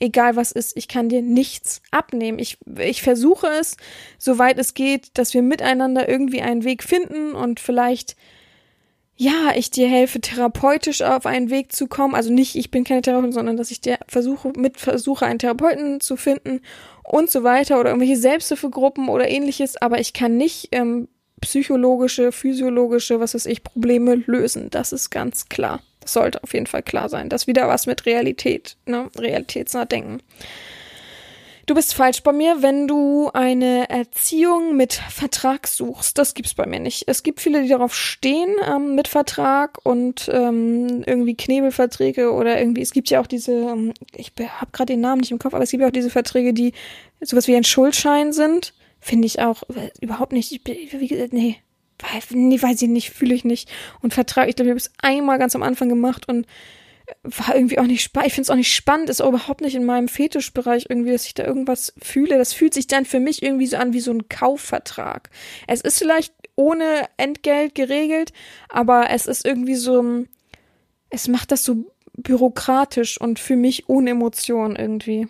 [0.00, 2.38] Egal was ist, ich kann dir nichts abnehmen.
[2.38, 3.76] Ich, ich versuche es,
[4.18, 8.16] soweit es geht, dass wir miteinander irgendwie einen Weg finden und vielleicht
[9.16, 12.14] ja, ich dir helfe, therapeutisch auf einen Weg zu kommen.
[12.14, 16.00] Also nicht, ich bin keine Therapeutin, sondern dass ich dir versuche, mit versuche, einen Therapeuten
[16.00, 16.60] zu finden
[17.04, 19.80] und so weiter oder irgendwelche Selbsthilfegruppen oder ähnliches.
[19.80, 21.08] Aber ich kann nicht ähm,
[21.40, 24.68] psychologische, physiologische, was weiß ich, Probleme lösen.
[24.70, 25.80] Das ist ganz klar.
[26.00, 27.28] Das sollte auf jeden Fall klar sein.
[27.28, 29.08] Das ist wieder was mit Realität, ne?
[29.16, 30.18] Realitätsnah denken.
[31.66, 36.18] Du bist falsch bei mir, wenn du eine Erziehung mit Vertrag suchst.
[36.18, 37.04] Das gibt's bei mir nicht.
[37.06, 42.82] Es gibt viele, die darauf stehen ähm, mit Vertrag und ähm, irgendwie Knebelverträge oder irgendwie.
[42.82, 43.52] Es gibt ja auch diese.
[43.52, 46.10] Ähm, ich habe gerade den Namen nicht im Kopf, aber es gibt ja auch diese
[46.10, 46.74] Verträge, die
[47.22, 48.74] sowas wie ein Schuldschein sind.
[49.00, 50.52] Finde ich auch äh, überhaupt nicht.
[50.52, 51.56] Ich, wie gesagt, nee,
[52.30, 53.70] nee, weiß ich nicht, fühle ich nicht.
[54.02, 56.46] Und Vertrag, ich glaube, ich habe es einmal ganz am Anfang gemacht und
[57.22, 58.28] war irgendwie auch nicht spannend.
[58.28, 61.26] Ich finde es auch nicht spannend, ist auch überhaupt nicht in meinem Fetischbereich irgendwie, dass
[61.26, 62.38] ich da irgendwas fühle.
[62.38, 65.30] Das fühlt sich dann für mich irgendwie so an wie so ein Kaufvertrag.
[65.66, 68.32] Es ist vielleicht ohne Entgelt geregelt,
[68.68, 70.24] aber es ist irgendwie so,
[71.10, 75.28] es macht das so bürokratisch und für mich ohne Emotion irgendwie.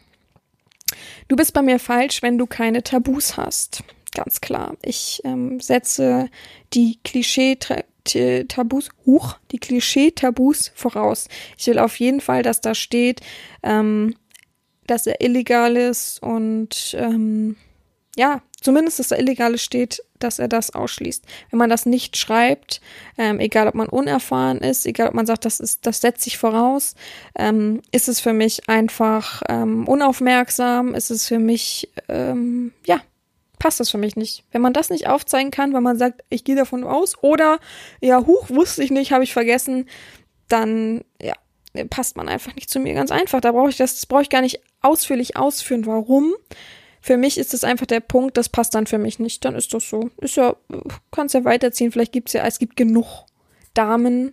[1.29, 3.83] Du bist bei mir falsch, wenn du keine Tabus hast.
[4.13, 4.77] Ganz klar.
[4.83, 6.29] Ich ähm, setze
[6.73, 7.57] die Klischee
[8.05, 11.29] Tabus, huch, die Klischee-Tabus voraus.
[11.59, 13.21] Ich will auf jeden Fall, dass da steht,
[13.63, 14.15] ähm,
[14.87, 17.57] dass er illegal ist und ähm,
[18.17, 21.25] ja, zumindest, dass da Illegales steht, dass er das ausschließt.
[21.51, 22.81] Wenn man das nicht schreibt,
[23.19, 26.39] ähm, egal ob man unerfahren ist, egal ob man sagt, das ist, das setzt sich
[26.39, 26.95] voraus,
[27.37, 33.01] ähm, ist es für mich einfach ähm, unaufmerksam, ist es für mich, ähm, ja,
[33.59, 34.45] passt das für mich nicht.
[34.53, 37.59] Wenn man das nicht aufzeigen kann, weil man sagt, ich gehe davon aus, oder
[38.01, 39.89] ja, huch, wusste ich nicht, habe ich vergessen,
[40.49, 41.35] dann ja,
[41.91, 42.95] passt man einfach nicht zu mir.
[42.95, 43.41] Ganz einfach.
[43.41, 45.87] Da brauche ich das, das brauche ich gar nicht ausführlich ausführen.
[45.87, 46.35] Warum?
[47.01, 49.45] Für mich ist es einfach der Punkt, das passt dann für mich nicht.
[49.45, 50.11] Dann ist das so.
[50.19, 50.57] Ist ja,
[51.11, 51.93] kannst ja weiterziehen.
[51.93, 53.27] Vielleicht gibt es ja, es gibt genug
[53.75, 54.33] Damen,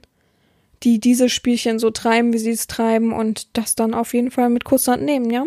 [0.84, 4.50] die diese Spielchen so treiben, wie sie es treiben und das dann auf jeden Fall
[4.50, 5.46] mit Kusshand nehmen, ja.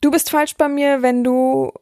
[0.00, 1.72] Du bist falsch bei mir, wenn du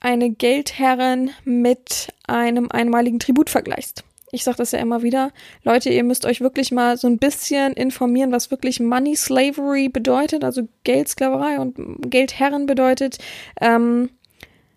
[0.00, 4.04] eine Geldherrin mit einem einmaligen Tribut vergleichst.
[4.32, 5.30] Ich sage das ja immer wieder.
[5.62, 10.42] Leute, ihr müsst euch wirklich mal so ein bisschen informieren, was wirklich Money Slavery bedeutet,
[10.42, 11.76] also Geldsklaverei und
[12.10, 13.18] Geldherren bedeutet.
[13.60, 14.10] Ähm,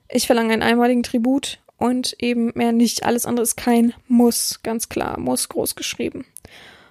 [0.10, 3.04] Ich verlange einen einmaligen Tribut und eben mehr nicht.
[3.04, 5.20] Alles andere ist kein Muss, ganz klar.
[5.20, 6.26] Muss groß geschrieben.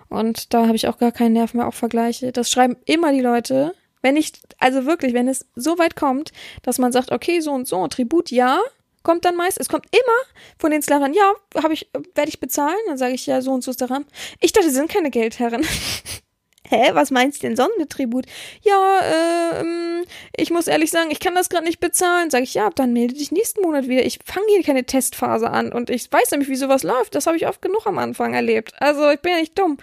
[0.09, 2.33] Und da habe ich auch gar keinen Nerv mehr auf Vergleiche.
[2.33, 3.75] Das schreiben immer die Leute.
[4.07, 6.31] Wenn ich, also wirklich, wenn es so weit kommt,
[6.63, 8.61] dass man sagt, okay, so und so, Tribut ja,
[9.03, 12.79] kommt dann meist, es kommt immer von den Sklavern, ja, habe ich, werde ich bezahlen?
[12.87, 14.07] Dann sage ich, ja, so und so ist der Rahmen.
[14.41, 15.67] Ich dachte, sie sind keine Geldherren.
[16.69, 18.27] Hä, was meinst du denn sonst mit Tribut?
[18.63, 20.05] Ja, äh,
[20.37, 22.31] ich muss ehrlich sagen, ich kann das gerade nicht bezahlen.
[22.31, 24.07] Sag ich, ja, dann melde dich nächsten Monat wieder.
[24.07, 27.17] Ich fange hier keine Testphase an und ich weiß nämlich, wie sowas läuft.
[27.17, 28.73] Das habe ich oft genug am Anfang erlebt.
[28.79, 29.79] Also ich bin ja nicht dumm.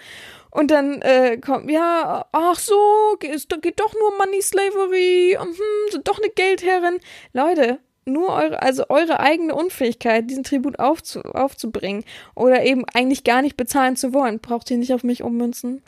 [0.53, 5.55] Und dann äh, kommt, ja, ach so, geht, geht doch nur Money Slavery, hm,
[5.91, 6.99] sind doch eine Geldherrin.
[7.33, 12.03] Leute, nur eure, also eure eigene Unfähigkeit, diesen Tribut aufzu, aufzubringen
[12.35, 15.81] oder eben eigentlich gar nicht bezahlen zu wollen, braucht ihr nicht auf mich ummünzen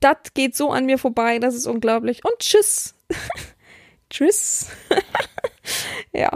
[0.00, 2.24] das geht so an mir vorbei, das ist unglaublich.
[2.24, 2.94] Und tschüss.
[4.10, 4.68] tschüss.
[6.12, 6.30] ja.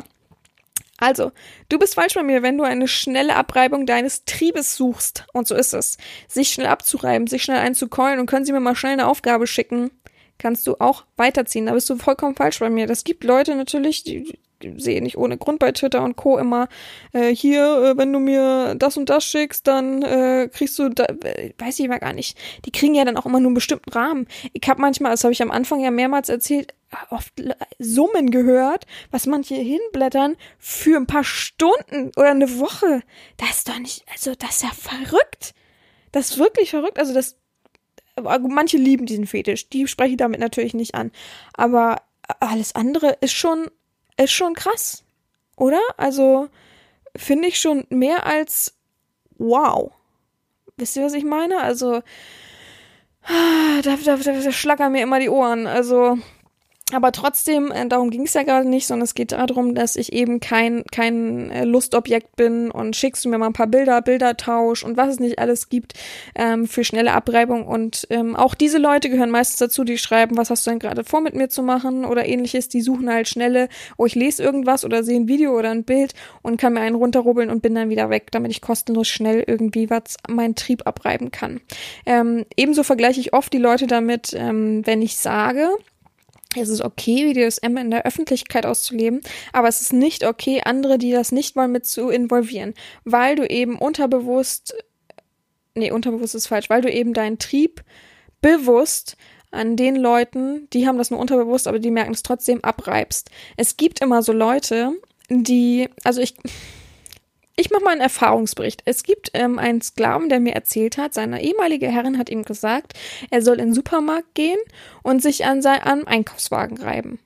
[1.03, 1.33] Also,
[1.69, 5.27] du bist falsch bei mir, wenn du eine schnelle Abreibung deines Triebes suchst.
[5.33, 5.99] Und so ist es.
[6.29, 9.91] Sich schnell abzureiben, sich schnell einzukeulen und können sie mir mal schnell eine Aufgabe schicken,
[10.39, 11.67] kannst du auch weiterziehen.
[11.67, 12.87] Da bist du vollkommen falsch bei mir.
[12.87, 14.39] Das gibt Leute natürlich, die,
[14.77, 16.39] sehe nicht ohne Grund bei Twitter und Co.
[16.39, 16.69] immer,
[17.13, 21.05] äh, hier, äh, wenn du mir das und das schickst, dann äh, kriegst du, da,
[21.05, 23.91] äh, weiß ich mal gar nicht, die kriegen ja dann auch immer nur einen bestimmten
[23.91, 24.27] Rahmen.
[24.53, 26.75] Ich habe manchmal, das habe ich am Anfang ja mehrmals erzählt,
[27.11, 27.33] oft
[27.79, 33.03] Summen gehört, was manche hinblättern für ein paar Stunden oder eine Woche.
[33.39, 35.55] Das ist doch nicht, also das ist ja verrückt.
[36.13, 36.99] Das ist wirklich verrückt.
[36.99, 37.37] Also das,
[38.21, 41.11] manche lieben diesen Fetisch, die spreche ich damit natürlich nicht an.
[41.55, 42.03] Aber
[42.41, 43.71] alles andere ist schon
[44.25, 45.05] ist schon krass,
[45.57, 45.81] oder?
[45.97, 46.49] Also
[47.17, 48.75] finde ich schon mehr als
[49.39, 49.93] wow.
[50.77, 51.61] Wisst ihr, was ich meine?
[51.61, 52.03] Also
[53.83, 55.67] da, da, da, da schlackern mir immer die Ohren.
[55.67, 56.19] Also
[56.93, 60.13] aber trotzdem, äh, darum ging es ja gerade nicht, sondern es geht darum, dass ich
[60.13, 64.85] eben kein, kein äh, Lustobjekt bin und schickst du mir mal ein paar Bilder, Bildertausch
[64.85, 65.95] und was es nicht alles gibt
[66.35, 67.67] ähm, für schnelle Abreibung.
[67.67, 71.05] Und ähm, auch diese Leute gehören meistens dazu, die schreiben, was hast du denn gerade
[71.05, 72.69] vor mit mir zu machen oder ähnliches.
[72.69, 76.15] Die suchen halt schnelle, oh, ich lese irgendwas oder sehe ein Video oder ein Bild
[76.43, 79.91] und kann mir einen runterrubbeln und bin dann wieder weg, damit ich kostenlos schnell irgendwie
[79.91, 81.61] was meinen Trieb abreiben kann.
[82.07, 85.69] Ähm, ebenso vergleiche ich oft die Leute damit, ähm, wenn ich sage,
[86.61, 89.21] es ist okay, BDSM in der Öffentlichkeit auszuleben,
[89.53, 93.49] aber es ist nicht okay, andere, die das nicht wollen, mit zu involvieren, weil du
[93.49, 94.75] eben unterbewusst,
[95.75, 97.83] nee, unterbewusst ist falsch, weil du eben deinen Trieb
[98.41, 99.17] bewusst
[99.51, 103.31] an den Leuten, die haben das nur unterbewusst, aber die merken es trotzdem, abreibst.
[103.57, 104.93] Es gibt immer so Leute,
[105.29, 106.35] die, also ich,
[107.63, 108.83] ich mache mal einen Erfahrungsbericht.
[108.87, 112.95] Es gibt ähm, einen Sklaven, der mir erzählt hat, seine ehemalige Herrin hat ihm gesagt,
[113.31, 114.59] er soll in den Supermarkt gehen
[115.05, 117.21] und sich an seinen Einkaufswagen reiben.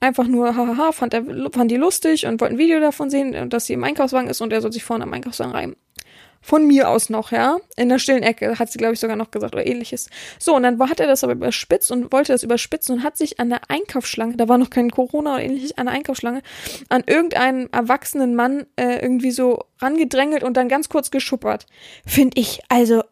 [0.00, 3.66] Einfach nur, hahaha, fand, er, fand die lustig und wollte ein Video davon sehen, dass
[3.66, 5.76] sie im Einkaufswagen ist und er soll sich vorne am Einkaufswagen reiben.
[6.44, 7.58] Von mir aus noch, ja.
[7.76, 10.10] In der stillen Ecke, hat sie, glaube ich, sogar noch gesagt oder ähnliches.
[10.40, 13.38] So, und dann hat er das aber überspitzt und wollte das überspitzen und hat sich
[13.38, 16.42] an der Einkaufsschlange, da war noch kein Corona oder ähnliches, an der Einkaufsschlange,
[16.88, 21.66] an irgendeinen erwachsenen Mann äh, irgendwie so rangedrängelt und dann ganz kurz geschuppert.
[22.04, 23.02] Find ich, also,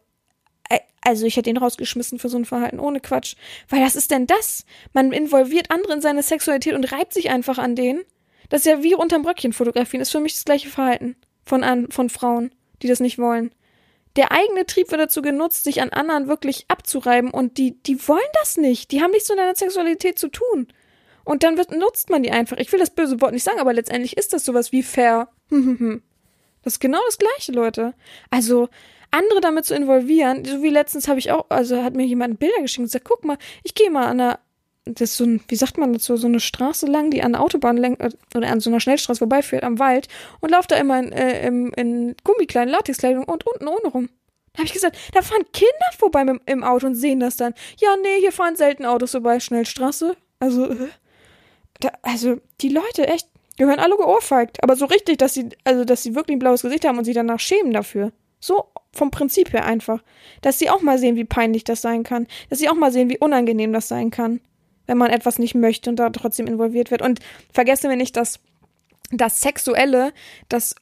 [0.69, 3.35] äh, also ich hätte ihn rausgeschmissen für so ein Verhalten, ohne Quatsch.
[3.69, 4.65] Weil was ist denn das?
[4.91, 8.01] Man involviert andere in seine Sexualität und reibt sich einfach an denen.
[8.49, 11.15] Das ist ja wie unterm Bröckchen fotografieren, ist für mich das gleiche Verhalten
[11.45, 13.53] von, an, von Frauen die das nicht wollen.
[14.15, 18.19] Der eigene Trieb wird dazu genutzt, sich an anderen wirklich abzureiben und die, die wollen
[18.39, 18.91] das nicht.
[18.91, 20.67] Die haben nichts mit deiner Sexualität zu tun.
[21.23, 22.57] Und dann wird, nutzt man die einfach.
[22.57, 25.29] Ich will das böse Wort nicht sagen, aber letztendlich ist das sowas wie fair.
[25.49, 27.93] das ist genau das Gleiche, Leute.
[28.29, 28.67] Also,
[29.11, 32.61] andere damit zu involvieren, so wie letztens habe ich auch, also hat mir jemand Bilder
[32.61, 34.39] geschickt und gesagt, guck mal, ich gehe mal an der
[34.85, 37.83] das ist so ein, wie sagt man dazu, so eine Straße lang, die an Autobahn
[37.83, 40.07] äh, oder an so einer Schnellstraße vorbeiführt, am Wald,
[40.39, 44.09] und lauft da immer in, äh, in, in Gummikleidung, Latexkleidung und unten ohne rum.
[44.53, 47.53] Da habe ich gesagt, da fahren Kinder vorbei mit, im Auto und sehen das dann.
[47.79, 50.17] Ja, nee, hier fahren selten Autos vorbei, Schnellstraße.
[50.39, 50.89] Also, äh,
[51.79, 54.63] da, also, die Leute, echt, gehören alle geohrfeigt.
[54.63, 57.15] Aber so richtig, dass sie, also, dass sie wirklich ein blaues Gesicht haben und sich
[57.15, 58.11] danach schämen dafür.
[58.39, 60.01] So vom Prinzip her einfach.
[60.41, 62.27] Dass sie auch mal sehen, wie peinlich das sein kann.
[62.49, 64.41] Dass sie auch mal sehen, wie unangenehm das sein kann
[64.91, 67.01] wenn man etwas nicht möchte und da trotzdem involviert wird.
[67.01, 67.21] Und
[67.53, 68.41] vergessen wir nicht, dass
[69.09, 70.11] das Sexuelle
[70.49, 70.75] das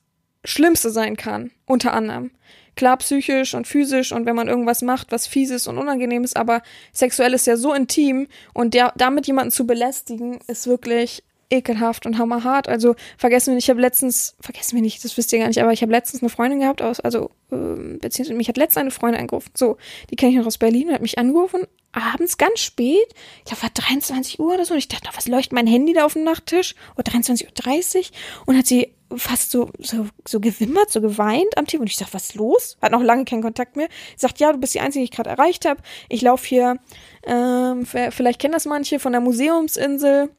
[0.43, 2.31] Schlimmste sein kann, unter anderem.
[2.75, 6.63] Klar, psychisch und physisch und wenn man irgendwas macht, was fieses und unangenehm ist, aber
[6.91, 12.17] sexuell ist ja so intim und der, damit jemanden zu belästigen, ist wirklich ekelhaft und
[12.17, 12.67] hammerhart.
[12.67, 15.62] Also vergessen wir nicht, ich habe letztens, vergessen wir nicht, das wisst ihr gar nicht,
[15.62, 18.91] aber ich habe letztens eine Freundin gehabt aus, also äh, beziehungsweise mich hat letztens eine
[18.91, 19.51] Freundin angerufen.
[19.55, 19.77] So,
[20.09, 23.07] die kenne ich noch aus Berlin und hat mich angerufen, abends ganz spät,
[23.39, 26.05] ich glaube, war 23 Uhr oder so, und ich dachte, was leuchtet mein Handy da
[26.05, 26.75] auf dem Nachttisch?
[26.95, 28.03] Oder 23.30 Uhr
[28.45, 31.79] und hat sie fast so, so, so gewimmert, so geweint am Tisch.
[31.79, 32.77] Und ich sag, was ist los?
[32.81, 33.88] Hat noch lange keinen Kontakt mehr.
[34.15, 35.81] Sagt, ja, du bist die Einzige, die ich gerade erreicht habe.
[36.09, 36.77] Ich laufe hier,
[37.23, 40.29] ähm, vielleicht kennen das manche, von der Museumsinsel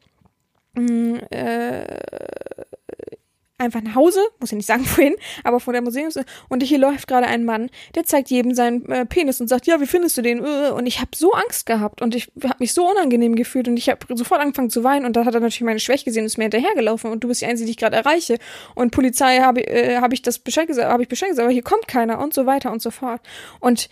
[0.75, 1.85] äh,
[3.61, 7.07] einfach nach Hause, muss ich nicht sagen wohin, aber vor der Museums und hier läuft
[7.07, 10.23] gerade ein Mann, der zeigt jedem seinen äh, Penis und sagt, ja, wie findest du
[10.23, 10.45] den?
[10.45, 13.77] Äh, und ich habe so Angst gehabt und ich habe mich so unangenehm gefühlt und
[13.77, 16.27] ich habe sofort angefangen zu weinen und da hat er natürlich meine Schwäche gesehen und
[16.27, 18.39] ist mir hinterhergelaufen und du bist die Einzige, die ich gerade erreiche
[18.75, 21.63] und Polizei habe äh, hab ich das Bescheid gesagt, habe ich Bescheid gesagt, aber hier
[21.63, 23.21] kommt keiner und so weiter und so fort
[23.61, 23.91] und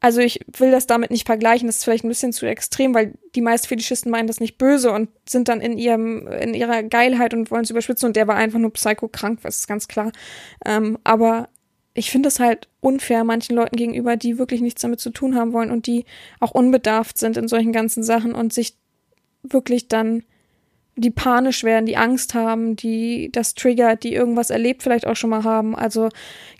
[0.00, 3.14] also ich will das damit nicht vergleichen, das ist vielleicht ein bisschen zu extrem, weil
[3.34, 7.34] die meisten Fetischisten meinen das nicht böse und sind dann in ihrem, in ihrer Geilheit
[7.34, 10.12] und wollen es überspitzen und der war einfach nur psychokrank, das ist ganz klar.
[10.64, 11.48] Ähm, aber
[11.94, 15.52] ich finde es halt unfair manchen Leuten gegenüber, die wirklich nichts damit zu tun haben
[15.52, 16.04] wollen und die
[16.38, 18.76] auch unbedarft sind in solchen ganzen Sachen und sich
[19.42, 20.22] wirklich dann
[20.98, 25.30] die panisch werden, die Angst haben, die das triggert, die irgendwas erlebt vielleicht auch schon
[25.30, 25.76] mal haben.
[25.76, 26.08] Also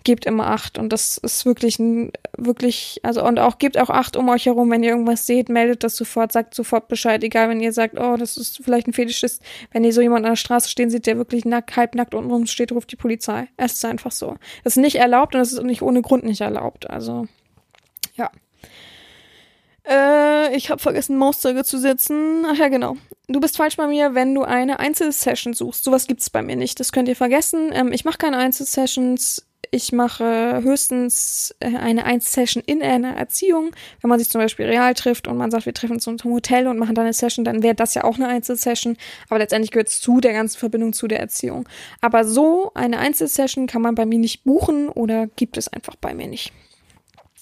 [0.05, 4.15] gebt immer Acht und das ist wirklich ein, wirklich, also und auch gebt auch Acht
[4.15, 7.59] um euch herum, wenn ihr irgendwas seht, meldet das sofort, sagt sofort Bescheid, egal wenn
[7.59, 10.69] ihr sagt, oh, das ist vielleicht ein Fetischist, wenn ihr so jemanden an der Straße
[10.69, 13.49] stehen seht, der wirklich nackt, halbnackt unten rum steht, ruft die Polizei.
[13.57, 14.35] Es ist einfach so.
[14.63, 16.89] Das ist nicht erlaubt und das ist nicht ohne Grund nicht erlaubt.
[16.89, 17.27] Also,
[18.15, 18.31] ja.
[19.87, 22.45] Äh, ich habe vergessen, Mauszeuge zu setzen.
[22.45, 22.97] Ach ja, genau.
[23.27, 25.83] Du bist falsch bei mir, wenn du eine Einzelsession suchst.
[25.83, 26.79] Sowas gibt's bei mir nicht.
[26.79, 27.71] Das könnt ihr vergessen.
[27.73, 29.45] Ähm, ich mache keine Einzelsessions.
[29.71, 33.71] Ich mache höchstens äh, eine Einzelsession in einer Erziehung.
[34.01, 36.67] Wenn man sich zum Beispiel real trifft und man sagt, wir treffen uns einem Hotel
[36.67, 38.97] und machen dann eine Session, dann wäre das ja auch eine Einzelsession.
[39.29, 41.69] Aber letztendlich gehört es zu der ganzen Verbindung zu der Erziehung.
[42.01, 46.15] Aber so eine Einzelsession kann man bei mir nicht buchen oder gibt es einfach bei
[46.15, 46.51] mir nicht.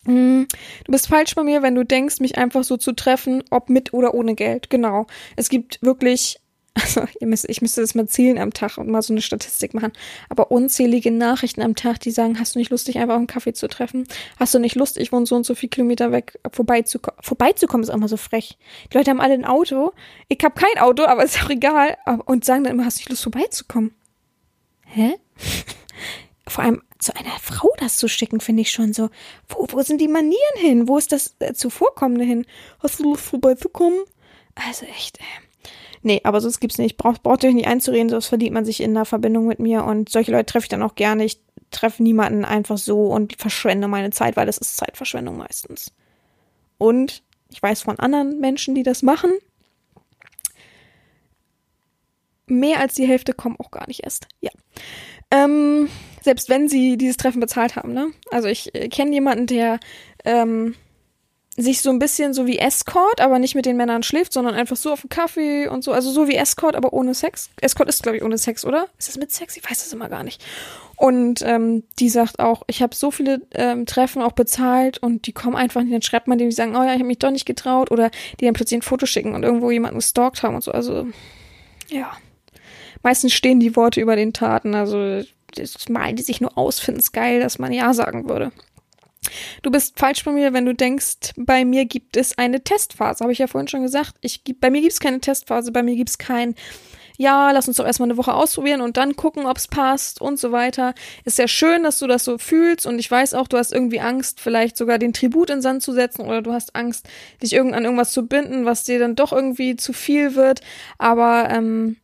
[0.07, 0.47] Hm,
[0.85, 3.93] du bist falsch bei mir, wenn du denkst, mich einfach so zu treffen, ob mit
[3.93, 4.69] oder ohne Geld.
[4.69, 5.05] Genau.
[5.35, 6.39] Es gibt wirklich,
[6.73, 9.91] also ich müsste das mal zählen am Tag und mal so eine Statistik machen,
[10.29, 13.27] aber unzählige Nachrichten am Tag, die sagen, hast du nicht Lust, dich einfach auf einen
[13.27, 14.07] Kaffee zu treffen?
[14.39, 17.19] Hast du nicht Lust, ich wohne so und so viel Kilometer weg, vorbeizukommen?
[17.21, 18.57] Vorbeizukommen ist auch mal so frech.
[18.93, 19.91] Die Leute haben alle ein Auto.
[20.29, 21.97] Ich habe kein Auto, aber ist auch egal.
[22.23, 23.93] Und sagen dann immer, hast du nicht Lust, vorbeizukommen?
[24.85, 25.15] Hä?
[26.47, 29.09] Vor allem zu einer Frau das zu schicken, finde ich schon so.
[29.47, 30.87] Wo, wo sind die Manieren hin?
[30.87, 32.45] Wo ist das äh, Zuvorkommende hin?
[32.79, 33.99] Hast du Lust vorbeizukommen?
[34.55, 35.23] Also echt, äh.
[36.03, 36.97] Nee, aber sonst gibt's nicht.
[36.97, 40.09] Braucht, braucht euch nicht einzureden, sonst verdient man sich in einer Verbindung mit mir und
[40.09, 41.25] solche Leute treffe ich dann auch gerne.
[41.25, 45.91] Ich treffe niemanden einfach so und verschwende meine Zeit, weil das ist Zeitverschwendung meistens.
[46.77, 49.31] Und ich weiß von anderen Menschen, die das machen.
[52.45, 54.27] Mehr als die Hälfte kommen auch gar nicht erst.
[54.39, 54.51] Ja.
[55.31, 55.89] Ähm,
[56.27, 58.09] selbst wenn sie dieses Treffen bezahlt haben, ne?
[58.31, 59.79] Also ich äh, kenne jemanden, der
[60.25, 60.75] ähm,
[61.55, 64.75] sich so ein bisschen so wie Escort, aber nicht mit den Männern schläft, sondern einfach
[64.75, 65.93] so auf dem Kaffee und so.
[65.93, 67.49] Also so wie Escort, aber ohne Sex.
[67.61, 68.87] Escort ist, glaube ich, ohne Sex, oder?
[68.97, 69.55] Ist das mit Sex?
[69.55, 70.43] Ich weiß das immer gar nicht.
[70.97, 75.31] Und ähm, die sagt auch, ich habe so viele ähm, Treffen auch bezahlt und die
[75.31, 75.93] kommen einfach nicht.
[75.93, 77.89] Dann schreibt man denen, die sagen, oh ja, ich habe mich doch nicht getraut.
[77.89, 78.11] Oder
[78.41, 80.73] die dann plötzlich ein Foto schicken und irgendwo jemanden gestalkt haben und so.
[80.73, 81.07] Also,
[81.87, 82.11] ja.
[83.01, 84.75] Meistens stehen die Worte über den Taten.
[84.75, 85.23] Also
[85.55, 88.51] das malen die sich nur aus, finden es geil, dass man Ja sagen würde.
[89.61, 93.23] Du bist falsch bei mir, wenn du denkst, bei mir gibt es eine Testphase.
[93.23, 94.15] Habe ich ja vorhin schon gesagt.
[94.21, 96.55] Ich, bei mir gibt es keine Testphase, bei mir gibt es kein,
[97.17, 100.39] ja, lass uns doch erstmal eine Woche ausprobieren und dann gucken, ob es passt und
[100.39, 100.93] so weiter.
[101.25, 103.99] Ist ja schön, dass du das so fühlst und ich weiß auch, du hast irgendwie
[103.99, 107.07] Angst, vielleicht sogar den Tribut in Sand zu setzen oder du hast Angst,
[107.41, 110.61] dich irgend an irgendwas zu binden, was dir dann doch irgendwie zu viel wird.
[110.99, 111.97] Aber ähm,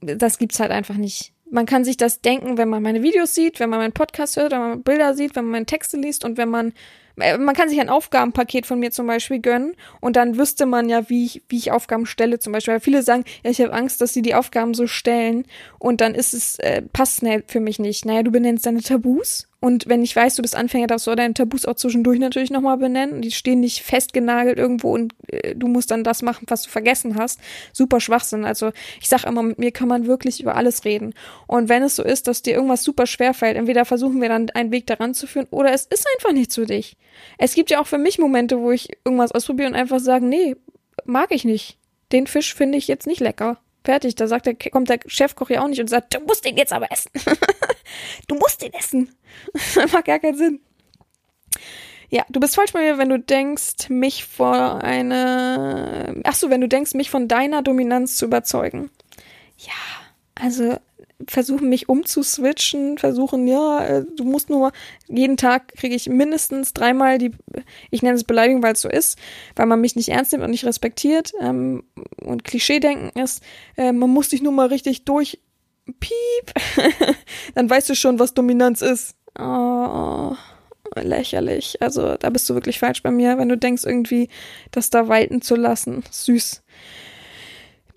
[0.00, 3.60] das gibt's halt einfach nicht man kann sich das denken, wenn man meine Videos sieht,
[3.60, 6.36] wenn man meinen Podcast hört, wenn man Bilder sieht, wenn man meine Texte liest und
[6.36, 6.72] wenn man
[7.20, 10.88] äh, man kann sich ein Aufgabenpaket von mir zum Beispiel gönnen und dann wüsste man
[10.88, 12.74] ja, wie ich, wie ich Aufgaben stelle zum Beispiel.
[12.74, 15.44] Weil viele sagen, ja, ich habe Angst, dass sie die Aufgaben so stellen
[15.78, 18.04] und dann ist es, äh, passt für mich nicht.
[18.04, 21.34] Naja, du benennst deine Tabus und wenn ich weiß, du bist Anfänger, darfst du deine
[21.34, 23.20] Tabus auch zwischendurch natürlich nochmal benennen.
[23.20, 27.16] Die stehen nicht festgenagelt irgendwo und äh, du musst dann das machen, was du vergessen
[27.16, 27.38] hast.
[27.74, 28.46] Super Schwachsinn.
[28.46, 31.12] Also ich sag immer, mit mir kann man wirklich über alles reden.
[31.46, 34.48] Und wenn es so ist, dass dir irgendwas super schwer fällt, entweder versuchen wir dann
[34.50, 36.96] einen Weg daran zu führen oder es ist einfach nicht zu dich.
[37.36, 40.56] Es gibt ja auch für mich Momente, wo ich irgendwas ausprobiere und einfach sage, nee,
[41.04, 41.76] mag ich nicht.
[42.12, 43.58] Den Fisch finde ich jetzt nicht lecker.
[43.84, 44.14] Fertig.
[44.14, 46.72] Da sagt der, kommt der Chefkoch ja auch nicht und sagt, du musst den jetzt
[46.72, 47.10] aber essen.
[48.28, 49.14] du musst den essen.
[49.52, 50.60] das macht gar keinen Sinn.
[52.10, 56.60] Ja, du bist falsch bei mir, wenn du denkst, mich vor eine, ach so, wenn
[56.60, 58.90] du denkst, mich von deiner Dominanz zu überzeugen.
[59.56, 59.72] ja,
[60.34, 60.76] also
[61.26, 64.72] versuchen mich umzuswitchen, versuchen, ja, äh, du musst nur,
[65.08, 67.32] jeden Tag kriege ich mindestens dreimal die,
[67.90, 69.18] ich nenne es Beleidigung, weil es so ist,
[69.56, 71.84] weil man mich nicht ernst nimmt und nicht respektiert ähm,
[72.22, 73.42] und Klischeedenken ist,
[73.76, 75.38] äh, man muss dich nur mal richtig durch,
[75.98, 76.54] piep,
[77.54, 79.16] dann weißt du schon, was Dominanz ist.
[79.38, 80.34] Oh,
[80.96, 81.80] lächerlich.
[81.80, 84.28] Also da bist du wirklich falsch bei mir, wenn du denkst irgendwie,
[84.70, 86.02] das da walten zu lassen.
[86.10, 86.62] Süß.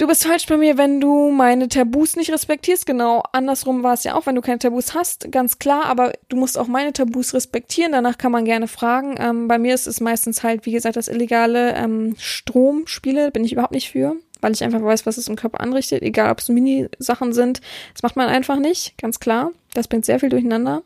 [0.03, 2.85] Du bist falsch bei mir, wenn du meine Tabus nicht respektierst.
[2.85, 6.35] Genau, andersrum war es ja auch, wenn du keine Tabus hast, ganz klar, aber du
[6.35, 7.93] musst auch meine Tabus respektieren.
[7.93, 9.15] Danach kann man gerne fragen.
[9.17, 13.53] Ähm, bei mir ist es meistens halt, wie gesagt, das illegale ähm, Stromspiele, bin ich
[13.53, 16.49] überhaupt nicht für, weil ich einfach weiß, was es im Körper anrichtet, egal ob es
[16.49, 17.61] Mini-Sachen sind.
[17.93, 19.51] Das macht man einfach nicht, ganz klar.
[19.73, 20.83] Das bringt sehr viel durcheinander.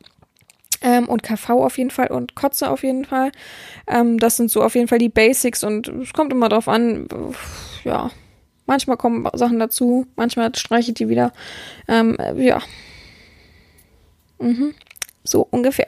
[0.81, 3.31] Ähm, und KV auf jeden Fall und Kotze auf jeden Fall.
[3.87, 7.07] Ähm, das sind so auf jeden Fall die Basics und es kommt immer drauf an,
[7.83, 8.11] ja,
[8.67, 11.33] Manchmal kommen Sachen dazu, manchmal streiche ich die wieder.
[11.87, 12.61] Ähm, ja.
[14.39, 14.75] Mhm.
[15.23, 15.87] So ungefähr.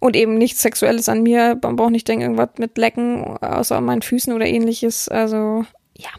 [0.00, 1.58] Und eben nichts Sexuelles an mir.
[1.62, 5.08] Man braucht nicht denken, irgendwas mit Lecken, außer an meinen Füßen oder ähnliches.
[5.08, 5.64] Also,
[5.96, 6.10] ja.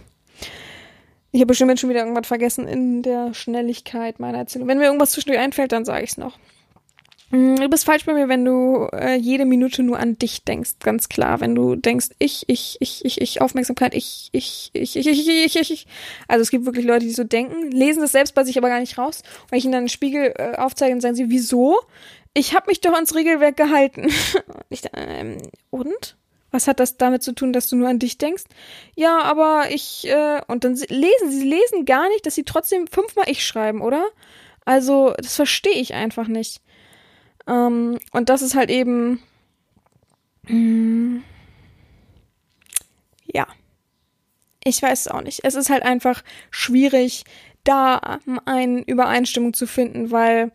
[1.32, 4.68] Ich habe bestimmt schon wieder irgendwas vergessen in der Schnelligkeit meiner Erzählung.
[4.68, 6.38] Wenn mir irgendwas zwischendurch einfällt, dann sage ich es noch.
[7.30, 10.76] Mm, du bist falsch bei mir, wenn du äh, jede Minute nur an dich denkst,
[10.80, 11.42] ganz klar.
[11.42, 15.56] Wenn du denkst, ich, ich, ich, ich, ich, Aufmerksamkeit, ich, ich, ich, ich, ich, ich,
[15.56, 15.88] ich, ich.
[16.28, 18.80] Also es gibt wirklich Leute, die so denken, lesen das selbst bei sich aber gar
[18.80, 19.24] nicht raus.
[19.44, 21.80] Und wenn ich ihnen dann einen Spiegel äh, aufzeige, dann sagen sie, wieso?
[22.34, 24.10] Ich habe mich doch ans Regelwerk gehalten.
[24.70, 25.38] ich, ähm,
[25.70, 26.16] und?
[26.50, 28.46] Was hat das damit zu tun, dass du nur an dich denkst?
[28.96, 33.26] Ja, aber ich, äh, und dann lesen sie, lesen gar nicht, dass sie trotzdem fünfmal
[33.28, 34.06] ich schreiben, oder?
[34.64, 36.62] Also, das verstehe ich einfach nicht.
[37.48, 39.22] Ähm, und das ist halt eben.
[40.48, 41.20] Mm,
[43.26, 43.48] ja.
[44.64, 45.42] Ich weiß es auch nicht.
[45.44, 47.24] Es ist halt einfach schwierig,
[47.64, 50.52] da eine Übereinstimmung zu finden, weil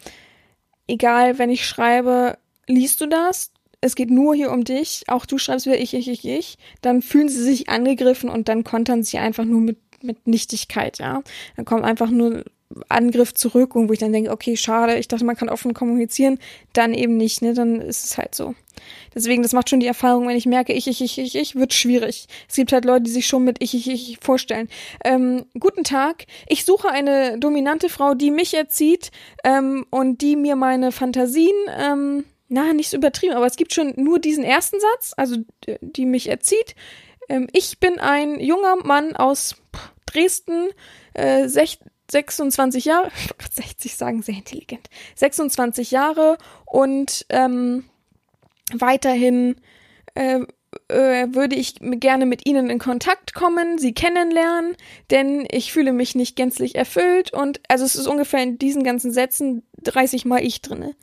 [0.86, 3.53] egal, wenn ich schreibe, liest du das?
[3.80, 5.05] Es geht nur hier um dich.
[5.09, 6.59] Auch du schreibst wieder ich, ich, ich, ich.
[6.82, 11.22] Dann fühlen sie sich angegriffen und dann kontern sie einfach nur mit, mit Nichtigkeit, ja.
[11.57, 12.45] Dann kommt einfach nur
[12.89, 16.39] Angriff zurück und wo ich dann denke, okay, schade, ich dachte, man kann offen kommunizieren,
[16.73, 18.55] dann eben nicht, ne, dann ist es halt so.
[19.14, 21.75] Deswegen, das macht schon die Erfahrung, wenn ich merke, ich, ich, ich, ich, ich, wird
[21.75, 22.27] schwierig.
[22.49, 24.68] Es gibt halt Leute, die sich schon mit ich, ich, ich vorstellen.
[25.05, 29.11] Ähm, guten Tag, ich suche eine dominante Frau, die mich erzieht
[29.45, 33.95] ähm, und die mir meine Fantasien, ähm, na, nicht so übertrieben, aber es gibt schon
[33.97, 35.37] nur diesen ersten Satz, also
[35.81, 36.75] die mich erzieht.
[37.29, 39.57] Ähm, ich bin ein junger Mann aus
[40.07, 40.70] Dresden,
[41.14, 41.49] äh,
[42.12, 43.10] 26 Jahre,
[43.50, 47.84] 60 sagen, sehr intelligent, 26 Jahre und ähm,
[48.72, 49.56] weiterhin
[50.14, 50.40] äh,
[50.88, 54.76] äh, würde ich gerne mit Ihnen in Kontakt kommen, Sie kennenlernen,
[55.10, 59.10] denn ich fühle mich nicht gänzlich erfüllt und also es ist ungefähr in diesen ganzen
[59.10, 60.94] Sätzen 30 mal ich drinne.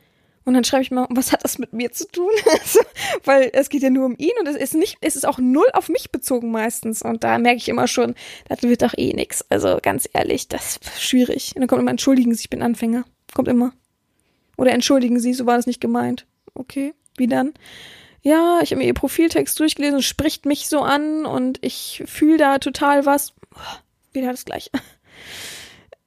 [0.50, 2.32] Und dann schreibe ich mal, was hat das mit mir zu tun?
[2.52, 2.80] Also,
[3.24, 5.68] weil es geht ja nur um ihn und es ist nicht, es ist auch null
[5.74, 7.04] auf mich bezogen meistens.
[7.04, 8.16] Und da merke ich immer schon,
[8.48, 9.46] das wird doch eh nix.
[9.50, 11.52] Also ganz ehrlich, das ist schwierig.
[11.54, 13.06] Und dann kommt immer, entschuldigen Sie, ich bin Anfänger.
[13.36, 13.74] Kommt immer.
[14.58, 16.26] Oder entschuldigen Sie, so war das nicht gemeint.
[16.56, 17.54] Okay, wie dann?
[18.24, 22.58] Ja, ich habe mir Ihr Profiltext durchgelesen, spricht mich so an und ich fühle da
[22.58, 23.34] total was.
[24.14, 24.72] Wieder das gleiche.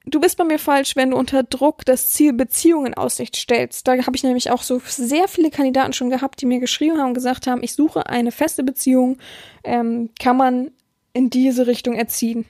[0.07, 3.87] Du bist bei mir falsch, wenn du unter Druck das Ziel Beziehungen in Aussicht stellst.
[3.87, 7.09] Da habe ich nämlich auch so sehr viele Kandidaten schon gehabt, die mir geschrieben haben
[7.09, 9.19] und gesagt haben, ich suche eine feste Beziehung.
[9.63, 10.73] Ähm, kann man
[11.13, 12.47] in diese Richtung erziehen?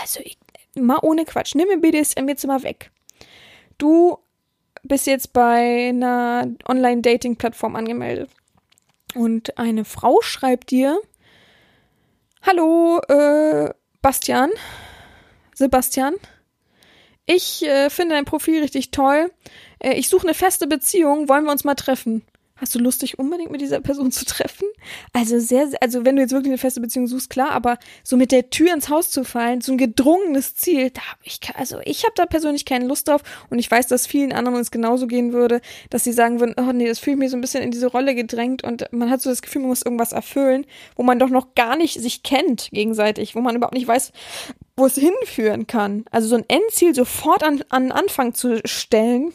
[0.00, 0.38] Also, ich,
[0.76, 1.54] mal ohne Quatsch.
[1.56, 2.92] Nimm mir BDSM jetzt mal weg.
[3.78, 4.18] Du
[4.84, 8.30] bist jetzt bei einer Online-Dating-Plattform angemeldet.
[9.14, 11.00] Und eine Frau schreibt dir,
[12.42, 13.70] Hallo, äh,
[14.00, 14.50] Bastian,
[15.60, 16.14] Sebastian.
[17.26, 19.30] Ich äh, finde dein Profil richtig toll.
[19.78, 21.28] Äh, ich suche eine feste Beziehung.
[21.28, 22.22] Wollen wir uns mal treffen?
[22.60, 24.66] Hast du Lust, dich unbedingt mit dieser Person zu treffen?
[25.14, 28.32] Also sehr, also wenn du jetzt wirklich eine feste Beziehung suchst, klar, aber so mit
[28.32, 32.04] der Tür ins Haus zu fallen, so ein gedrungenes Ziel, da habe ich, also ich
[32.04, 35.32] habe da persönlich keine Lust drauf und ich weiß, dass vielen anderen es genauso gehen
[35.32, 37.86] würde, dass sie sagen würden, oh nee, das fühlt mich so ein bisschen in diese
[37.86, 41.30] Rolle gedrängt und man hat so das Gefühl, man muss irgendwas erfüllen, wo man doch
[41.30, 44.12] noch gar nicht sich kennt gegenseitig, wo man überhaupt nicht weiß,
[44.76, 46.04] wo es hinführen kann.
[46.10, 49.32] Also so ein Endziel sofort an, an Anfang zu stellen,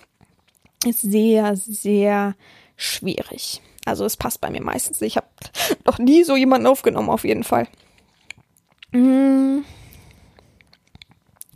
[0.85, 2.35] ist sehr, sehr
[2.75, 3.61] schwierig.
[3.85, 5.01] Also es passt bei mir meistens.
[5.01, 5.27] Ich habe
[5.85, 7.67] noch nie so jemanden aufgenommen, auf jeden Fall.
[8.91, 9.59] Mm.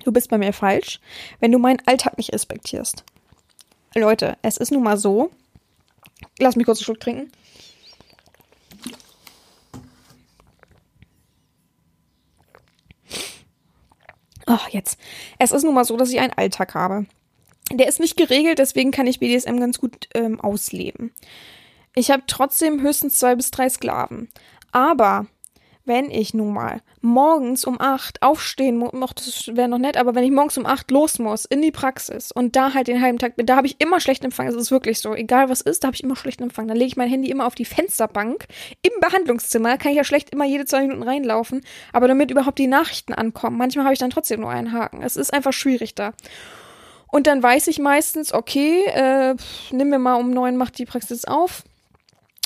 [0.03, 0.99] Du bist bei mir falsch,
[1.39, 3.03] wenn du meinen Alltag nicht respektierst.
[3.95, 5.32] Leute, es ist nun mal so.
[6.39, 7.32] Lass mich kurz einen Schluck trinken.
[14.45, 14.99] Ach, jetzt.
[15.38, 17.05] Es ist nun mal so, dass ich einen Alltag habe.
[17.72, 21.13] Der ist nicht geregelt, deswegen kann ich BDSM ganz gut ähm, ausleben.
[21.95, 24.30] Ich habe trotzdem höchstens zwei bis drei Sklaven.
[24.72, 25.28] Aber
[25.89, 30.24] wenn ich nun mal morgens um acht aufstehen muss, das wäre noch nett, aber wenn
[30.24, 33.36] ich morgens um acht los muss in die Praxis und da halt den halben Tag
[33.36, 34.47] bin, da habe ich immer schlechten Empfang.
[34.47, 35.15] Es ist wirklich so.
[35.15, 36.67] Egal was ist, da habe ich immer schlechten Empfang.
[36.67, 38.45] Dann lege ich mein Handy immer auf die Fensterbank.
[38.84, 41.61] Im Behandlungszimmer kann ich ja schlecht immer jede zwei Minuten reinlaufen.
[41.91, 45.01] Aber damit überhaupt die Nachrichten ankommen, manchmal habe ich dann trotzdem nur einen Haken.
[45.01, 46.13] Es ist einfach schwierig da.
[47.12, 49.36] Und dann weiß ich meistens, okay, äh,
[49.72, 51.64] nimm mir mal um neun, macht die Praxis auf.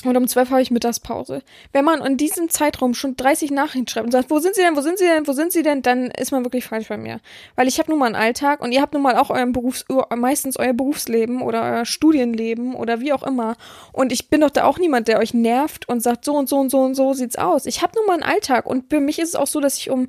[0.04, 1.42] Und um zwölf habe ich Mittagspause.
[1.72, 4.76] Wenn man in diesem Zeitraum schon 30 Nachrichten schreibt und sagt, wo sind Sie denn,
[4.76, 7.20] wo sind Sie denn, wo sind Sie denn, dann ist man wirklich falsch bei mir.
[7.56, 9.84] Weil ich habe nun mal einen Alltag und ihr habt nun mal auch euren Berufs
[10.14, 13.56] meistens euer Berufsleben oder euer Studienleben oder wie auch immer.
[13.92, 16.58] Und ich bin doch da auch niemand, der euch nervt und sagt, so und so
[16.58, 17.66] und so und so sieht's aus.
[17.66, 19.90] Ich habe nun mal einen Alltag und für mich ist es auch so, dass ich
[19.90, 20.08] um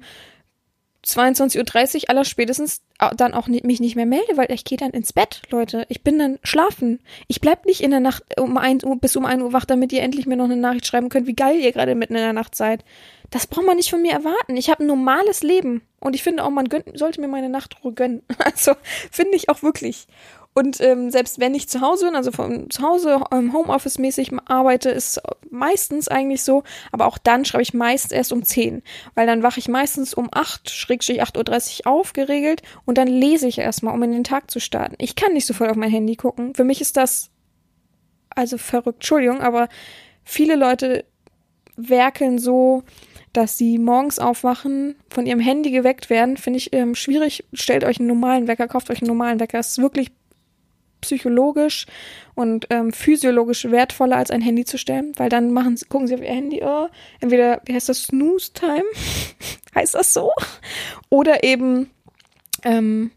[1.06, 2.82] 22.30 Uhr aller spätestens
[3.18, 5.86] dann auch mich nicht mehr melde, weil ich gehe dann ins Bett, Leute.
[5.90, 7.00] Ich bin dann schlafen.
[7.28, 9.94] Ich bleib nicht in der Nacht um ein Uhr bis um ein Uhr wach, damit
[9.94, 12.34] ihr endlich mir noch eine Nachricht schreiben könnt, wie geil ihr gerade mitten in der
[12.34, 12.84] Nacht seid.
[13.30, 14.58] Das braucht man nicht von mir erwarten.
[14.58, 17.94] Ich habe ein normales Leben und ich finde auch, man gönnt, sollte mir meine Nachtruhe
[17.94, 18.22] gönnen.
[18.44, 18.74] Also
[19.12, 20.08] finde ich auch wirklich.
[20.58, 24.90] Und ähm, selbst wenn ich zu Hause bin, also von zu Hause ähm, Homeoffice-mäßig arbeite,
[24.90, 28.82] ist meistens eigentlich so, aber auch dann schreibe ich meist erst um 10,
[29.16, 33.50] weil dann wache ich meistens um 8, schrägstrich 8.30 Uhr auf, geregelt, und dann lese
[33.50, 34.96] ich erstmal, um in den Tag zu starten.
[34.98, 36.56] Ich kann nicht sofort auf mein Handy gucken.
[36.56, 37.32] Für mich ist das
[38.30, 39.68] also verrückt, Entschuldigung, aber
[40.24, 41.04] viele Leute
[41.76, 42.84] werkeln so,
[43.34, 47.44] dass sie morgens aufwachen, von ihrem Handy geweckt werden, finde ich ähm, schwierig.
[47.52, 49.60] Stellt euch einen normalen Wecker, kauft euch einen normalen Wecker.
[49.60, 50.14] Es ist wirklich
[51.06, 51.86] psychologisch
[52.36, 56.16] und ähm, physiologisch wertvoller als ein Handy zu stellen, weil dann machen sie, gucken sie
[56.16, 56.88] auf ihr Handy, oh,
[57.22, 58.86] entweder, wie heißt das, Snooze Time?
[59.76, 60.32] heißt das so?
[61.10, 61.90] Oder eben
[62.64, 63.12] ähm,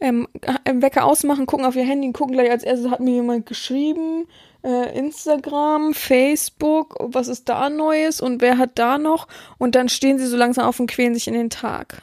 [0.00, 0.28] ähm,
[0.64, 4.26] Wecker ausmachen, gucken auf ihr Handy, gucken gleich als erstes hat mir jemand geschrieben,
[4.62, 9.28] äh, Instagram, Facebook, was ist da Neues und wer hat da noch
[9.58, 12.02] und dann stehen sie so langsam auf und quälen sich in den Tag.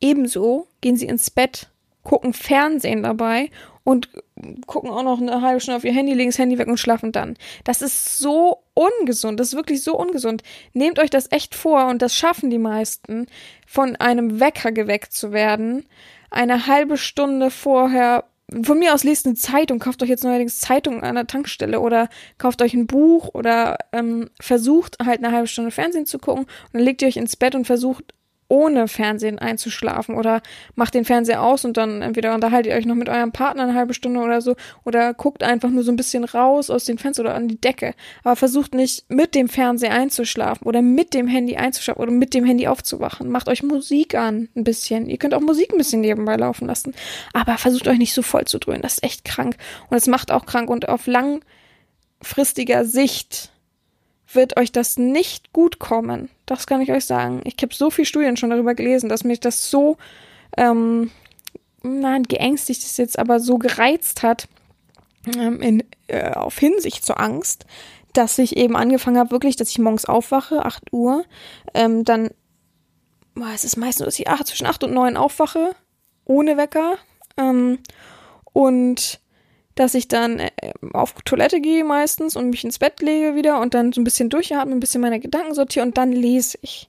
[0.00, 1.68] Ebenso gehen sie ins Bett,
[2.02, 3.50] gucken Fernsehen dabei
[3.84, 4.08] und
[4.66, 7.12] gucken auch noch eine halbe Stunde auf ihr Handy, legen das Handy weg und schlafen
[7.12, 7.36] dann.
[7.64, 10.42] Das ist so ungesund, das ist wirklich so ungesund.
[10.72, 13.26] Nehmt euch das echt vor und das schaffen die meisten,
[13.66, 15.86] von einem Wecker geweckt zu werden,
[16.30, 18.24] eine halbe Stunde vorher
[18.62, 22.08] von mir aus lest eine Zeitung, kauft euch jetzt neuerdings Zeitung an der Tankstelle oder
[22.38, 26.74] kauft euch ein Buch oder ähm, versucht halt eine halbe Stunde Fernsehen zu gucken und
[26.74, 28.12] dann legt ihr euch ins Bett und versucht
[28.52, 30.42] ohne Fernsehen einzuschlafen oder
[30.74, 33.74] macht den Fernseher aus und dann entweder unterhaltet ihr euch noch mit eurem Partner eine
[33.74, 37.22] halbe Stunde oder so oder guckt einfach nur so ein bisschen raus aus dem Fenster
[37.22, 37.94] oder an die Decke.
[38.22, 42.44] Aber versucht nicht mit dem Fernseher einzuschlafen oder mit dem Handy einzuschlafen oder mit dem
[42.44, 43.30] Handy aufzuwachen.
[43.30, 45.08] Macht euch Musik an, ein bisschen.
[45.08, 46.92] Ihr könnt auch Musik ein bisschen nebenbei laufen lassen.
[47.32, 48.82] Aber versucht euch nicht so voll zu dröhnen.
[48.82, 49.56] Das ist echt krank.
[49.88, 53.50] Und es macht auch krank und auf langfristiger Sicht
[54.30, 56.28] wird euch das nicht gut kommen.
[56.56, 57.40] Das kann ich euch sagen.
[57.44, 59.96] Ich habe so viele Studien schon darüber gelesen, dass mich das so,
[60.56, 61.10] ähm,
[61.82, 64.48] nein, geängstigt ist jetzt, aber so gereizt hat,
[65.36, 67.66] ähm, in, äh, auf Hinsicht zur Angst,
[68.12, 71.24] dass ich eben angefangen habe, wirklich, dass ich morgens aufwache, 8 Uhr,
[71.74, 72.30] ähm, dann,
[73.34, 75.74] boah, es ist meistens, dass ich ach, zwischen 8 und 9 aufwache,
[76.24, 76.98] ohne Wecker,
[77.38, 77.78] ähm,
[78.52, 79.21] und
[79.74, 80.50] dass ich dann äh,
[80.92, 84.28] auf Toilette gehe meistens und mich ins Bett lege wieder und dann so ein bisschen
[84.28, 86.88] durchatme, ein bisschen meine Gedanken sortiere und dann lese ich.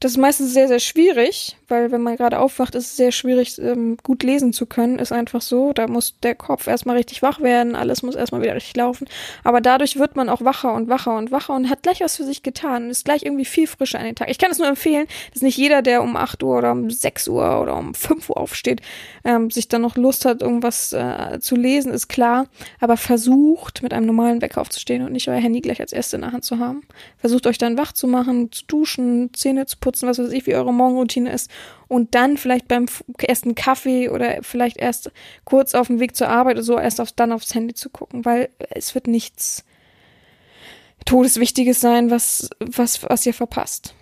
[0.00, 3.58] Das ist meistens sehr, sehr schwierig, weil wenn man gerade aufwacht, ist es sehr schwierig,
[3.58, 5.00] ähm, gut lesen zu können.
[5.00, 5.72] Ist einfach so.
[5.72, 9.08] Da muss der Kopf erstmal richtig wach werden, alles muss erstmal wieder richtig laufen.
[9.42, 12.22] Aber dadurch wird man auch wacher und wacher und wacher und hat gleich was für
[12.22, 14.30] sich getan und ist gleich irgendwie viel frischer an den Tag.
[14.30, 17.26] Ich kann es nur empfehlen, dass nicht jeder, der um 8 Uhr oder um 6
[17.26, 18.82] Uhr oder um 5 Uhr aufsteht,
[19.24, 22.46] ähm, sich dann noch Lust hat, irgendwas äh, zu lesen, ist klar.
[22.78, 26.22] Aber versucht, mit einem normalen Wecker aufzustehen und nicht euer Handy gleich als erste in
[26.22, 26.82] der Hand zu haben.
[27.16, 30.46] Versucht euch dann wach zu machen, zu duschen, Zähne zu putzen putzen, was weiß ich,
[30.46, 31.50] wie eure Morgenroutine ist.
[31.88, 32.84] Und dann vielleicht beim
[33.18, 35.10] ersten Kaffee oder vielleicht erst
[35.46, 38.26] kurz auf dem Weg zur Arbeit oder so, erst auf, dann aufs Handy zu gucken,
[38.26, 39.64] weil es wird nichts
[41.06, 43.94] Todeswichtiges sein, was, was, was ihr verpasst.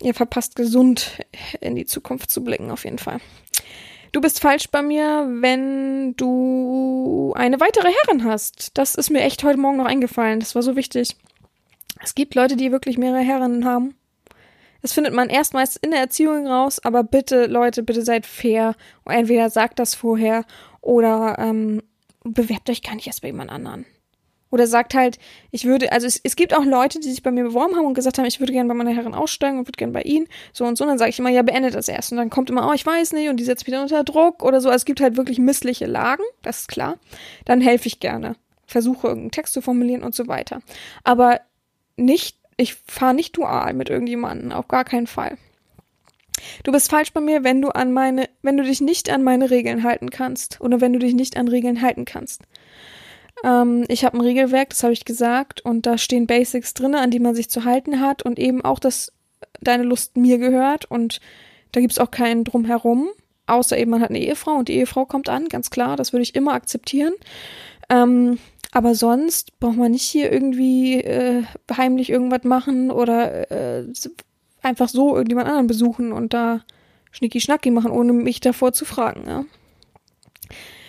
[0.00, 1.18] Ihr verpasst gesund
[1.60, 3.20] in die Zukunft zu blicken, auf jeden Fall.
[4.12, 8.70] Du bist falsch bei mir, wenn du eine weitere Herrin hast.
[8.78, 10.40] Das ist mir echt heute Morgen noch eingefallen.
[10.40, 11.16] Das war so wichtig.
[12.02, 13.94] Es gibt Leute, die wirklich mehrere Herrinnen haben.
[14.82, 18.74] Das findet man erst meist in der Erziehung raus, aber bitte, Leute, bitte seid fair.
[19.04, 20.44] Entweder sagt das vorher
[20.80, 21.82] oder ähm,
[22.24, 23.86] bewerbt euch gar nicht erst bei jemand anderen.
[24.50, 25.18] Oder sagt halt,
[25.50, 27.94] ich würde, also es, es gibt auch Leute, die sich bei mir beworben haben und
[27.94, 30.64] gesagt haben, ich würde gerne bei meiner Herren aussteigen und würde gerne bei ihnen, so
[30.64, 30.84] und so.
[30.84, 32.12] Und dann sage ich immer, ja, beendet das erst.
[32.12, 34.60] Und dann kommt immer, oh, ich weiß nicht, und die setzt wieder unter Druck oder
[34.60, 34.68] so.
[34.68, 36.98] Also es gibt halt wirklich missliche Lagen, das ist klar.
[37.44, 38.36] Dann helfe ich gerne.
[38.66, 40.60] Versuche irgendeinen Text zu formulieren und so weiter.
[41.02, 41.40] Aber
[41.96, 45.36] nicht, ich fahre nicht dual mit irgendjemandem, auf gar keinen Fall.
[46.64, 49.50] Du bist falsch bei mir, wenn du an meine, wenn du dich nicht an meine
[49.50, 52.42] Regeln halten kannst oder wenn du dich nicht an Regeln halten kannst.
[53.44, 57.10] Ähm, ich habe ein Regelwerk, das habe ich gesagt, und da stehen Basics drin, an
[57.10, 59.12] die man sich zu halten hat und eben auch, dass
[59.60, 61.20] deine Lust mir gehört und
[61.72, 63.08] da gibt's auch keinen drumherum,
[63.46, 66.22] außer eben man hat eine Ehefrau und die Ehefrau kommt an, ganz klar, das würde
[66.22, 67.12] ich immer akzeptieren.
[67.88, 68.38] Ähm,
[68.76, 73.86] aber sonst braucht man nicht hier irgendwie äh, heimlich irgendwas machen oder äh,
[74.60, 76.60] einfach so irgendjemand anderen besuchen und da
[77.10, 79.26] Schnicki-Schnacki machen, ohne mich davor zu fragen.
[79.26, 79.44] Ja?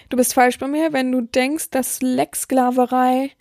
[0.10, 3.32] Du bist falsch bei mir, wenn du denkst, dass Lecksklaverei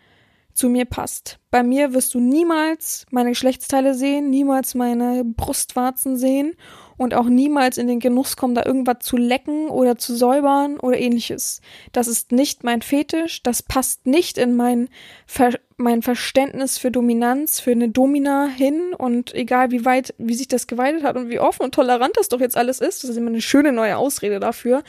[0.54, 1.40] zu mir passt.
[1.50, 6.54] Bei mir wirst du niemals meine Geschlechtsteile sehen, niemals meine Brustwarzen sehen
[6.96, 10.98] und auch niemals in den Genuss kommen, da irgendwas zu lecken oder zu säubern oder
[10.98, 11.60] ähnliches.
[11.92, 14.88] Das ist nicht mein Fetisch, das passt nicht in mein,
[15.26, 20.48] Ver mein Verständnis für Dominanz, für eine Domina hin und egal wie weit, wie sich
[20.48, 23.16] das geweitet hat und wie offen und tolerant das doch jetzt alles ist, das ist
[23.18, 24.82] immer eine schöne neue Ausrede dafür.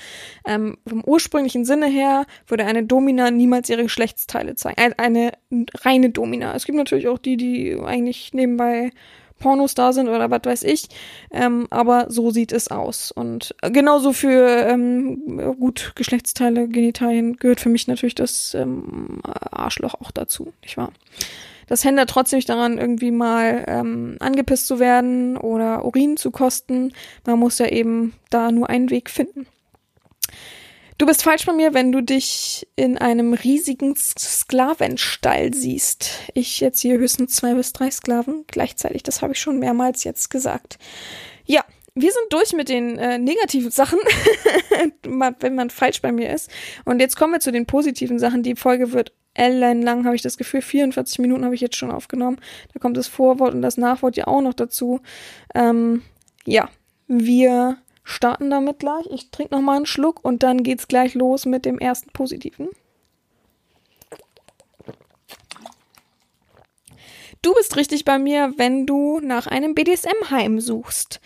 [0.45, 4.77] Ähm, vom ursprünglichen Sinne her würde eine Domina niemals ihre Geschlechtsteile zeigen.
[4.79, 5.31] Eine, eine
[5.81, 6.55] reine Domina.
[6.55, 8.91] Es gibt natürlich auch die, die eigentlich nebenbei
[9.39, 10.87] Pornos da sind oder was weiß ich.
[11.31, 13.11] Ähm, aber so sieht es aus.
[13.11, 20.11] Und genauso für ähm, gut Geschlechtsteile, Genitalien gehört für mich natürlich das ähm, Arschloch auch
[20.11, 20.91] dazu, nicht wahr?
[21.67, 26.93] Das hindert trotzdem nicht daran, irgendwie mal ähm, angepisst zu werden oder Urin zu kosten.
[27.25, 29.45] Man muss ja eben da nur einen Weg finden.
[30.97, 36.09] Du bist falsch bei mir, wenn du dich in einem riesigen Sklavenstall siehst.
[36.33, 39.03] Ich jetzt hier höchstens zwei bis drei Sklaven gleichzeitig.
[39.03, 40.79] Das habe ich schon mehrmals jetzt gesagt.
[41.45, 43.99] Ja, wir sind durch mit den äh, negativen Sachen,
[45.39, 46.49] wenn man falsch bei mir ist.
[46.83, 48.41] Und jetzt kommen wir zu den positiven Sachen.
[48.41, 50.63] Die Folge wird ellenlang, habe ich das Gefühl.
[50.63, 52.37] 44 Minuten habe ich jetzt schon aufgenommen.
[52.73, 55.01] Da kommt das Vorwort und das Nachwort ja auch noch dazu.
[55.53, 56.01] Ähm,
[56.45, 56.69] ja,
[57.07, 57.77] wir
[58.07, 59.05] starten damit gleich.
[59.11, 62.69] Ich trinke noch mal einen Schluck und dann geht's gleich los mit dem ersten positiven.
[67.41, 71.19] Du bist richtig bei mir, wenn du nach einem BDSM-Heim suchst.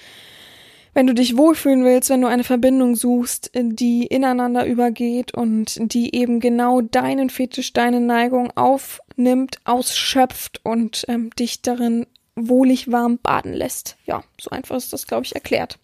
[0.94, 6.14] Wenn du dich wohlfühlen willst, wenn du eine Verbindung suchst, die ineinander übergeht und die
[6.16, 13.54] eben genau deinen Fetisch, deine Neigung aufnimmt, ausschöpft und ähm, dich darin wohlig warm baden
[13.54, 13.98] lässt.
[14.06, 15.80] Ja, so einfach ist das, glaube ich, erklärt.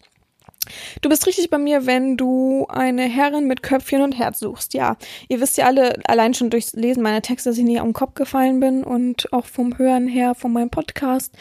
[1.02, 4.74] Du bist richtig bei mir, wenn du eine Herrin mit Köpfchen und Herz suchst.
[4.74, 4.96] Ja,
[5.28, 8.14] ihr wisst ja alle, allein schon durchs Lesen meiner Texte, dass ich nie am Kopf
[8.14, 11.32] gefallen bin und auch vom Hören her von meinem Podcast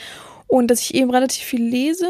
[0.48, 2.08] und dass ich eben relativ viel lese.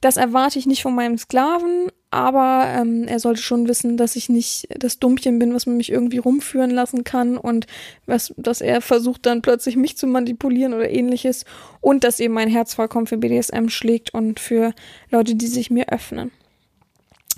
[0.00, 4.30] Das erwarte ich nicht von meinem Sklaven, aber ähm, er sollte schon wissen, dass ich
[4.30, 7.66] nicht das Dummchen bin, was man mich irgendwie rumführen lassen kann und
[8.06, 11.44] was, dass er versucht dann plötzlich mich zu manipulieren oder ähnliches
[11.80, 14.72] und dass eben mein Herz vollkommen für BDSM schlägt und für
[15.10, 16.32] Leute, die sich mir öffnen.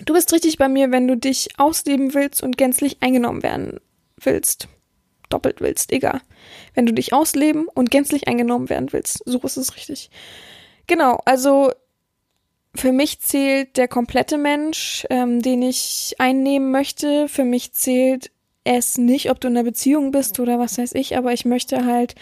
[0.05, 3.81] Du bist richtig bei mir, wenn du dich ausleben willst und gänzlich eingenommen werden
[4.17, 4.69] willst.
[5.29, 6.21] Doppelt willst, egal.
[6.75, 9.23] Wenn du dich ausleben und gänzlich eingenommen werden willst.
[9.25, 10.11] So ist es richtig.
[10.87, 11.73] Genau, also
[12.75, 17.29] für mich zählt der komplette Mensch, ähm, den ich einnehmen möchte.
[17.29, 18.31] Für mich zählt
[18.65, 21.85] es nicht, ob du in einer Beziehung bist oder was weiß ich, aber ich möchte
[21.85, 22.15] halt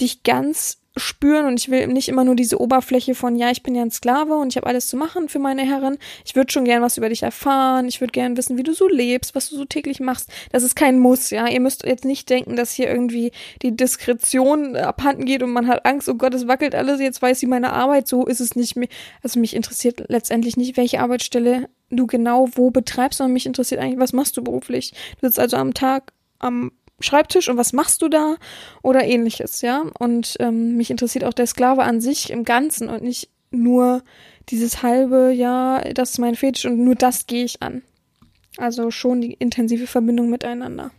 [0.00, 3.74] dich ganz spüren und ich will nicht immer nur diese Oberfläche von, ja, ich bin
[3.74, 5.96] ja ein Sklave und ich habe alles zu machen für meine Herren.
[6.24, 7.88] Ich würde schon gern was über dich erfahren.
[7.88, 10.30] Ich würde gern wissen, wie du so lebst, was du so täglich machst.
[10.50, 11.48] Das ist kein Muss, ja.
[11.48, 13.32] Ihr müsst jetzt nicht denken, dass hier irgendwie
[13.62, 17.40] die Diskretion abhanden geht und man hat Angst, oh Gott, es wackelt alles, jetzt weiß
[17.40, 18.06] sie meine Arbeit.
[18.06, 18.88] So ist es nicht mehr.
[19.22, 24.00] Also mich interessiert letztendlich nicht, welche Arbeitsstelle du genau wo betreibst, sondern mich interessiert eigentlich,
[24.00, 24.92] was machst du beruflich.
[25.20, 26.72] Du sitzt also am Tag am
[27.02, 28.36] Schreibtisch und was machst du da
[28.82, 29.84] oder ähnliches, ja.
[29.98, 34.02] Und ähm, mich interessiert auch der Sklave an sich im Ganzen und nicht nur
[34.48, 37.82] dieses halbe, ja, das ist mein Fetisch und nur das gehe ich an.
[38.56, 40.90] Also schon die intensive Verbindung miteinander.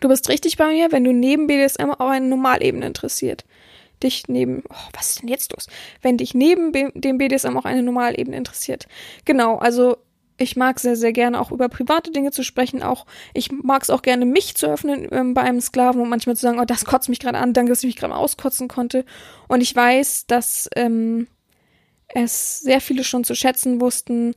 [0.00, 3.44] Du bist richtig bei mir, wenn du neben BDSM auch eine Normalebene interessiert.
[4.02, 5.68] Dich neben, oh, was ist denn jetzt los?
[6.02, 8.86] Wenn dich neben dem BDSM auch eine Normalebene interessiert.
[9.24, 9.96] Genau, also
[10.38, 12.82] ich mag sehr, sehr gerne auch über private Dinge zu sprechen.
[12.82, 16.36] Auch ich mag es auch gerne, mich zu öffnen ähm, bei einem Sklaven und manchmal
[16.36, 19.04] zu sagen, oh, das kotzt mich gerade an, danke, dass ich mich gerade auskotzen konnte.
[19.48, 21.26] Und ich weiß, dass ähm,
[22.08, 24.34] es sehr viele schon zu schätzen wussten,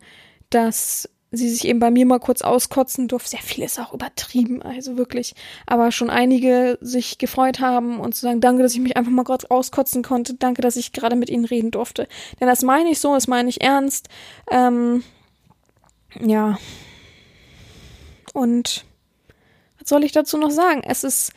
[0.50, 3.32] dass sie sich eben bei mir mal kurz auskotzen durfte.
[3.32, 5.36] Sehr viel ist auch übertrieben, also wirklich.
[5.68, 9.24] Aber schon einige sich gefreut haben und zu sagen, danke, dass ich mich einfach mal
[9.24, 10.34] gerade auskotzen konnte.
[10.34, 12.08] Danke, dass ich gerade mit ihnen reden durfte.
[12.40, 14.10] Denn das meine ich so, das meine ich ernst.
[14.50, 15.04] Ähm,
[16.20, 16.58] ja.
[18.34, 18.86] Und
[19.80, 20.82] was soll ich dazu noch sagen?
[20.86, 21.34] Es ist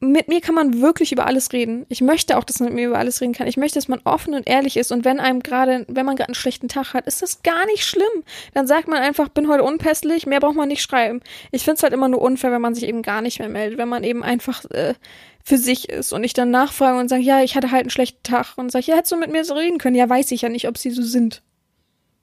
[0.00, 1.86] mit mir kann man wirklich über alles reden.
[1.88, 3.46] Ich möchte auch, dass man mit mir über alles reden kann.
[3.46, 4.92] Ich möchte, dass man offen und ehrlich ist.
[4.92, 7.84] Und wenn einem gerade, wenn man gerade einen schlechten Tag hat, ist das gar nicht
[7.84, 8.04] schlimm.
[8.52, 11.20] Dann sagt man einfach, bin heute unpässlich, mehr braucht man nicht schreiben.
[11.50, 13.78] Ich finde es halt immer nur unfair, wenn man sich eben gar nicht mehr meldet,
[13.78, 14.94] wenn man eben einfach äh,
[15.42, 18.22] für sich ist und ich dann nachfrage und sage, ja, ich hatte halt einen schlechten
[18.22, 19.96] Tag und sage, ja, hättest du mit mir so reden können?
[19.96, 21.42] Ja, weiß ich ja nicht, ob sie so sind.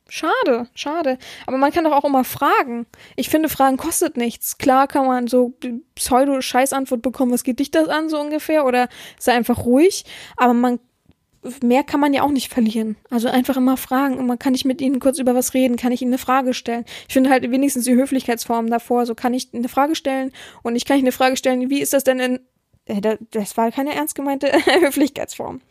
[0.09, 1.17] Schade, schade.
[1.47, 2.85] Aber man kann doch auch immer fragen.
[3.15, 4.57] Ich finde, Fragen kostet nichts.
[4.57, 5.53] Klar kann man so
[5.95, 10.05] Pseudo-Scheiß-Antwort bekommen, was geht dich das an, so ungefähr, oder sei einfach ruhig.
[10.35, 10.79] Aber man,
[11.63, 12.97] mehr kann man ja auch nicht verlieren.
[13.09, 14.17] Also einfach immer fragen.
[14.17, 16.53] Und man kann ich mit ihnen kurz über was reden, kann ich ihnen eine Frage
[16.53, 16.85] stellen.
[17.07, 19.05] Ich finde halt wenigstens die Höflichkeitsform davor.
[19.05, 20.31] So kann ich eine Frage stellen
[20.63, 22.39] und ich kann ich eine Frage stellen, wie ist das denn in,
[22.85, 24.51] äh, das war keine ernst gemeinte
[24.81, 25.61] Höflichkeitsform.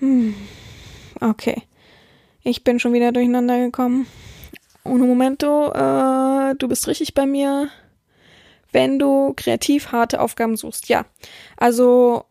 [0.00, 0.34] Hm.
[1.20, 1.62] Okay.
[2.42, 4.06] Ich bin schon wieder durcheinander gekommen.
[4.82, 7.68] Uno momento, äh, du bist richtig bei mir.
[8.72, 11.04] Wenn du kreativ harte Aufgaben suchst, ja.
[11.56, 12.24] Also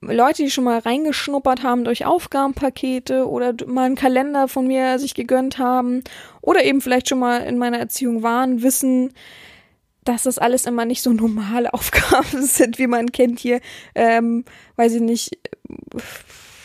[0.00, 5.14] Leute, die schon mal reingeschnuppert haben durch Aufgabenpakete oder mal einen Kalender von mir sich
[5.14, 6.02] gegönnt haben
[6.40, 9.12] oder eben vielleicht schon mal in meiner Erziehung waren, wissen,
[10.04, 13.60] dass das alles immer nicht so normale Aufgaben sind, wie man kennt hier.
[13.94, 14.44] Ähm,
[14.76, 15.38] weiß ich nicht,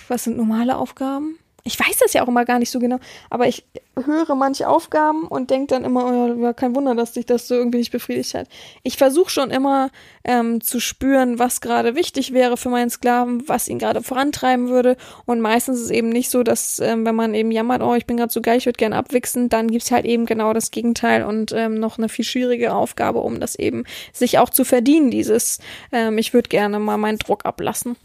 [0.09, 1.37] was sind normale Aufgaben?
[1.63, 2.99] Ich weiß das ja auch immer gar nicht so genau,
[3.29, 3.65] aber ich
[4.03, 7.55] höre manche Aufgaben und denke dann immer, oh ja, kein Wunder, dass dich das so
[7.55, 8.47] irgendwie nicht befriedigt hat.
[8.83, 9.91] Ich versuche schon immer
[10.23, 14.95] ähm, zu spüren, was gerade wichtig wäre für meinen Sklaven, was ihn gerade vorantreiben würde.
[15.25, 18.05] Und meistens ist es eben nicht so, dass ähm, wenn man eben jammert, oh, ich
[18.05, 21.23] bin gerade so geil, ich würde gerne abwichsen, dann gibt's halt eben genau das Gegenteil
[21.23, 23.83] und ähm, noch eine viel schwierige Aufgabe, um das eben
[24.13, 25.59] sich auch zu verdienen, dieses,
[25.91, 27.95] ähm, ich würde gerne mal meinen Druck ablassen.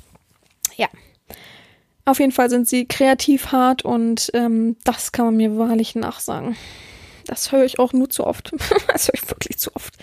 [0.76, 0.88] Ja.
[2.06, 6.56] Auf jeden Fall sind sie kreativ hart und ähm, das kann man mir wahrlich nachsagen.
[7.26, 8.52] Das höre ich auch nur zu oft.
[8.92, 9.94] das höre ich wirklich zu oft.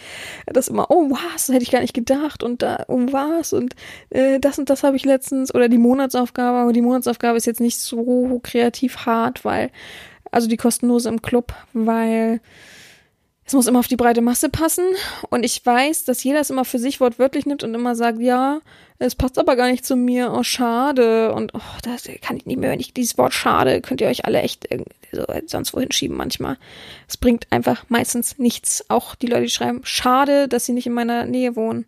[0.48, 3.76] Das immer, oh was, das hätte ich gar nicht gedacht und da, oh was und
[4.10, 7.62] äh, das und das habe ich letztens oder die Monatsaufgabe, aber die Monatsaufgabe ist jetzt
[7.62, 9.70] nicht so kreativ hart, weil,
[10.32, 12.42] also die kostenlose im Club, weil
[13.52, 14.86] es muss immer auf die breite Masse passen
[15.30, 18.62] und ich weiß, dass jeder es immer für sich wortwörtlich nimmt und immer sagt, ja,
[18.98, 22.60] es passt aber gar nicht zu mir, oh schade und oh, das kann ich nicht
[22.60, 24.70] mehr, wenn ich dieses Wort schade, könnt ihr euch alle echt
[25.12, 26.58] so sonst wohin schieben manchmal.
[27.10, 28.86] Es bringt einfach meistens nichts.
[28.88, 31.86] Auch die Leute, die schreiben, schade, dass sie nicht in meiner Nähe wohnen.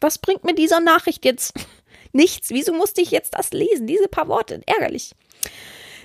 [0.00, 1.52] Was bringt mir dieser Nachricht jetzt?
[2.14, 2.50] Nichts.
[2.50, 3.86] Wieso musste ich jetzt das lesen?
[3.86, 4.62] Diese paar Worte.
[4.66, 5.12] Ärgerlich.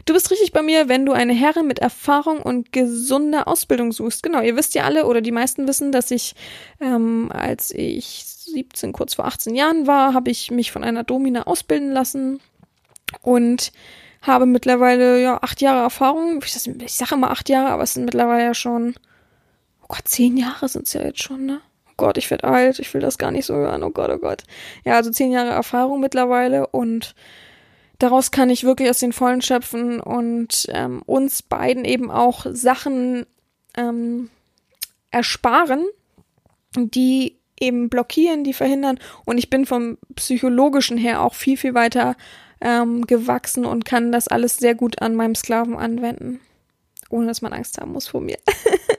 [0.07, 4.23] Du bist richtig bei mir, wenn du eine Herrin mit Erfahrung und gesunder Ausbildung suchst.
[4.23, 6.33] Genau, ihr wisst ja alle oder die meisten wissen, dass ich,
[6.79, 11.43] ähm, als ich 17, kurz vor 18 Jahren war, habe ich mich von einer Domina
[11.43, 12.39] ausbilden lassen
[13.21, 13.73] und
[14.21, 16.39] habe mittlerweile ja acht Jahre Erfahrung.
[16.41, 18.95] Ich, ich sage immer acht Jahre, aber es sind mittlerweile ja schon,
[19.81, 21.59] oh Gott, zehn Jahre sind es ja jetzt schon, ne?
[21.89, 24.19] Oh Gott, ich werde alt, ich will das gar nicht so hören, oh Gott, oh
[24.19, 24.43] Gott.
[24.85, 27.13] Ja, also zehn Jahre Erfahrung mittlerweile und
[27.99, 33.25] daraus kann ich wirklich aus den Vollen schöpfen und ähm, uns beiden eben auch Sachen
[33.75, 34.29] ähm,
[35.11, 35.85] ersparen,
[36.75, 38.99] die eben blockieren, die verhindern.
[39.25, 42.15] Und ich bin vom psychologischen her auch viel, viel weiter
[42.61, 46.39] ähm, gewachsen und kann das alles sehr gut an meinem Sklaven anwenden.
[47.09, 48.37] Ohne dass man Angst haben muss vor mir.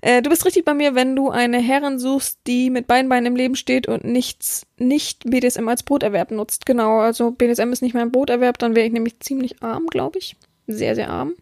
[0.00, 3.26] Äh, du bist richtig bei mir, wenn du eine Herrin suchst, die mit beiden Beinen
[3.26, 6.66] im Leben steht und nichts, nicht BDSM als Broterwerb nutzt.
[6.66, 10.36] Genau, also BDSM ist nicht mein Broterwerb, dann wäre ich nämlich ziemlich arm, glaube ich.
[10.66, 11.34] Sehr, sehr arm.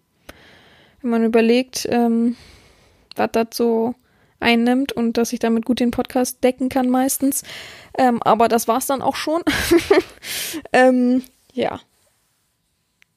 [1.03, 2.37] Wenn man überlegt, ähm,
[3.17, 3.95] was das so
[4.41, 7.43] einnimmt und dass ich damit gut den Podcast decken kann meistens.
[7.99, 9.43] Ähm, aber das war's dann auch schon.
[10.73, 11.81] ähm, ja.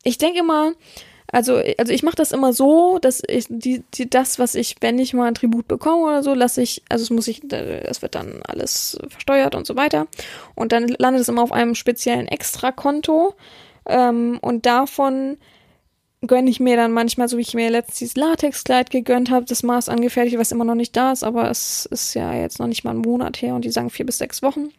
[0.04, 0.74] Ich denke mal,
[1.32, 4.98] also, also ich mache das immer so, dass ich die, die, das, was ich, wenn
[4.98, 8.16] ich mal ein Tribut bekomme oder so, lasse ich, also es muss ich, es wird
[8.16, 10.08] dann alles versteuert und so weiter.
[10.56, 13.36] Und dann landet es immer auf einem speziellen Extrakonto.
[13.86, 15.38] Ähm, und davon
[16.22, 19.64] gönne ich mir dann manchmal, so wie ich mir letztens dieses Latexkleid gegönnt habe, das
[19.64, 22.84] Maß angefertigt, was immer noch nicht da ist, aber es ist ja jetzt noch nicht
[22.84, 24.70] mal ein Monat her und die sagen vier bis sechs Wochen.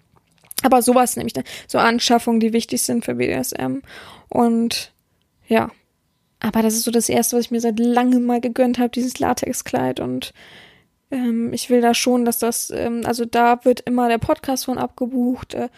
[0.62, 1.34] Aber sowas nämlich,
[1.66, 3.80] so Anschaffungen, die wichtig sind für BDSM.
[4.28, 4.92] Und
[5.48, 5.70] ja,
[6.41, 9.18] aber das ist so das Erste, was ich mir seit langem mal gegönnt habe, dieses
[9.18, 10.01] Latexkleid.
[10.01, 10.32] Und
[11.11, 14.78] ähm, ich will da schon, dass das, ähm, also da wird immer der Podcast von
[14.78, 15.55] abgebucht.
[15.55, 15.68] Äh,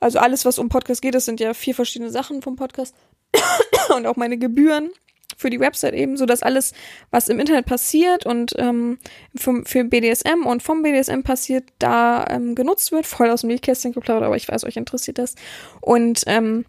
[0.00, 2.94] also alles, was um Podcast geht, das sind ja vier verschiedene Sachen vom Podcast.
[3.96, 4.90] Und auch meine Gebühren
[5.36, 6.72] für die Website eben, so dass alles,
[7.10, 8.98] was im Internet passiert und ähm,
[9.34, 13.06] vom, für BDSM und vom BDSM passiert, da ähm, genutzt wird.
[13.06, 15.34] Voll aus dem Liedkästchen geplaudert, aber ich weiß, euch interessiert das.
[15.80, 16.64] Und ähm,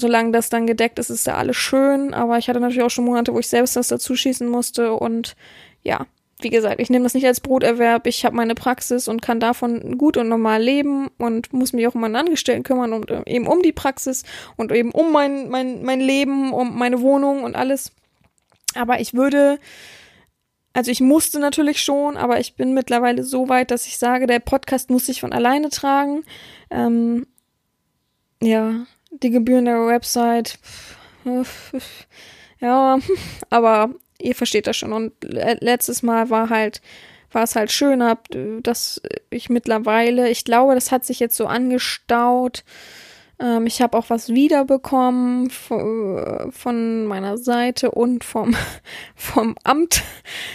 [0.00, 2.14] solange das dann gedeckt ist, ist ja alles schön.
[2.14, 5.36] Aber ich hatte natürlich auch schon Monate, wo ich selbst das dazu schießen musste und
[5.82, 6.06] ja,
[6.42, 8.06] wie gesagt, ich nehme das nicht als Broterwerb.
[8.06, 11.94] Ich habe meine Praxis und kann davon gut und normal leben und muss mich auch
[11.94, 14.24] um meinen Angestellten kümmern und äh, eben um die Praxis
[14.56, 17.92] und eben um mein, mein, mein Leben, um meine Wohnung und alles.
[18.74, 19.58] Aber ich würde,
[20.72, 24.38] also ich musste natürlich schon, aber ich bin mittlerweile so weit, dass ich sage, der
[24.38, 26.22] Podcast muss sich von alleine tragen.
[26.70, 27.26] Ähm,
[28.42, 30.58] ja, die Gebühren der Website.
[32.60, 32.98] Ja,
[33.48, 33.90] aber
[34.20, 34.92] ihr versteht das schon.
[34.92, 36.82] Und letztes Mal war halt,
[37.32, 38.02] war es halt schön,
[38.62, 39.00] dass
[39.30, 42.64] ich mittlerweile, ich glaube, das hat sich jetzt so angestaut,
[43.40, 48.54] ähm, ich habe auch was wiederbekommen von meiner Seite und vom,
[49.14, 50.02] vom Amt,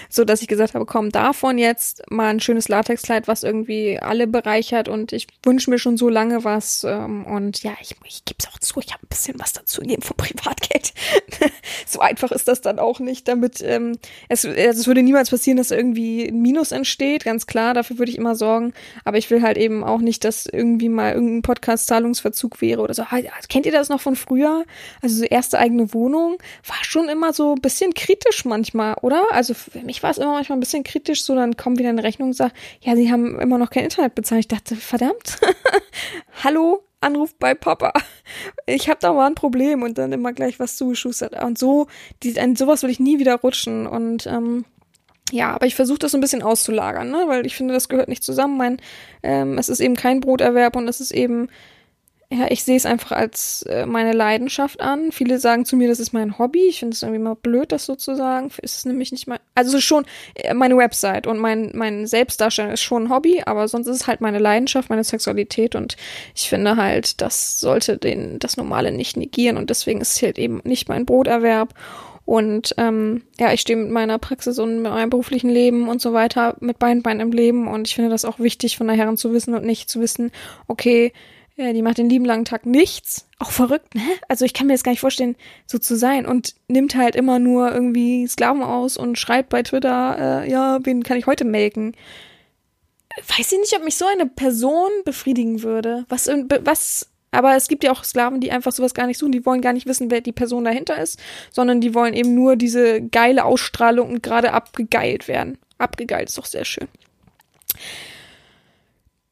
[0.10, 4.28] so dass ich gesagt habe, komm, davon jetzt mal ein schönes Latexkleid, was irgendwie alle
[4.28, 8.38] bereichert und ich wünsche mir schon so lange was ähm, und ja, ich, ich gebe
[8.40, 10.94] es auch zu, ich habe ein bisschen was dazu gegeben vom Privatgeld.
[11.88, 13.98] so einfach ist das dann auch nicht, damit ähm,
[14.30, 18.12] es, also es würde niemals passieren, dass irgendwie ein Minus entsteht, ganz klar, dafür würde
[18.12, 18.74] ich immer sorgen,
[19.04, 22.94] aber ich will halt eben auch nicht, dass irgendwie mal irgendein Podcast-Zahlungsverzug wäre wäre oder
[22.94, 23.04] so.
[23.50, 24.66] Kennt ihr das noch von früher?
[25.02, 29.26] Also so erste eigene Wohnung war schon immer so ein bisschen kritisch manchmal, oder?
[29.32, 32.04] Also für mich war es immer manchmal ein bisschen kritisch, so dann kommt wieder eine
[32.04, 34.40] Rechnung und sagt, ja, sie haben immer noch kein Internet bezahlt.
[34.40, 35.40] Ich dachte, verdammt,
[36.44, 37.94] hallo, Anruf bei Papa.
[38.66, 41.42] Ich habe da mal ein Problem und dann immer gleich was zugeschustert.
[41.44, 41.88] Und so,
[42.24, 43.86] die, an sowas will ich nie wieder rutschen.
[43.86, 44.66] Und ähm,
[45.32, 47.26] ja, aber ich versuche das so ein bisschen auszulagern, ne?
[47.28, 48.58] weil ich finde, das gehört nicht zusammen.
[48.58, 48.82] Mein,
[49.24, 51.50] ähm, es ist eben kein Broterwerb und es ist eben
[52.32, 55.12] ja, ich sehe es einfach als äh, meine Leidenschaft an.
[55.12, 56.68] Viele sagen zu mir, das ist mein Hobby.
[56.68, 58.50] Ich finde es irgendwie mal blöd, das so zu sagen.
[58.62, 62.82] Ist es nämlich nicht mein, also schon äh, meine Website und mein, mein Selbstdarstellung ist
[62.82, 65.98] schon ein Hobby, aber sonst ist es halt meine Leidenschaft, meine Sexualität und
[66.36, 70.40] ich finde halt, das sollte den, das Normale nicht negieren und deswegen ist es halt
[70.40, 71.76] eben nicht mein Broterwerb.
[72.26, 76.12] Und ähm, ja, ich stehe mit meiner Praxis und mit meinem beruflichen Leben und so
[76.12, 79.32] weiter mit beiden Beinen im Leben und ich finde das auch wichtig von Herren zu
[79.32, 80.32] wissen und nicht zu wissen,
[80.68, 81.14] okay,
[81.58, 83.28] ja, die macht den lieben langen Tag nichts.
[83.40, 84.02] Auch verrückt, ne?
[84.28, 85.36] Also ich kann mir jetzt gar nicht vorstellen,
[85.66, 86.26] so zu sein.
[86.26, 91.04] Und nimmt halt immer nur irgendwie Sklaven aus und schreibt bei Twitter, äh, ja, wen
[91.04, 91.96] kann ich heute melken?
[93.38, 96.06] Weiß ich nicht, ob mich so eine Person befriedigen würde.
[96.10, 99.32] Was, was, aber es gibt ja auch Sklaven, die einfach sowas gar nicht suchen.
[99.32, 102.58] Die wollen gar nicht wissen, wer die Person dahinter ist, sondern die wollen eben nur
[102.58, 105.58] diese geile Ausstrahlung und gerade abgegeilt werden.
[105.78, 106.88] Abgegeilt ist doch sehr schön.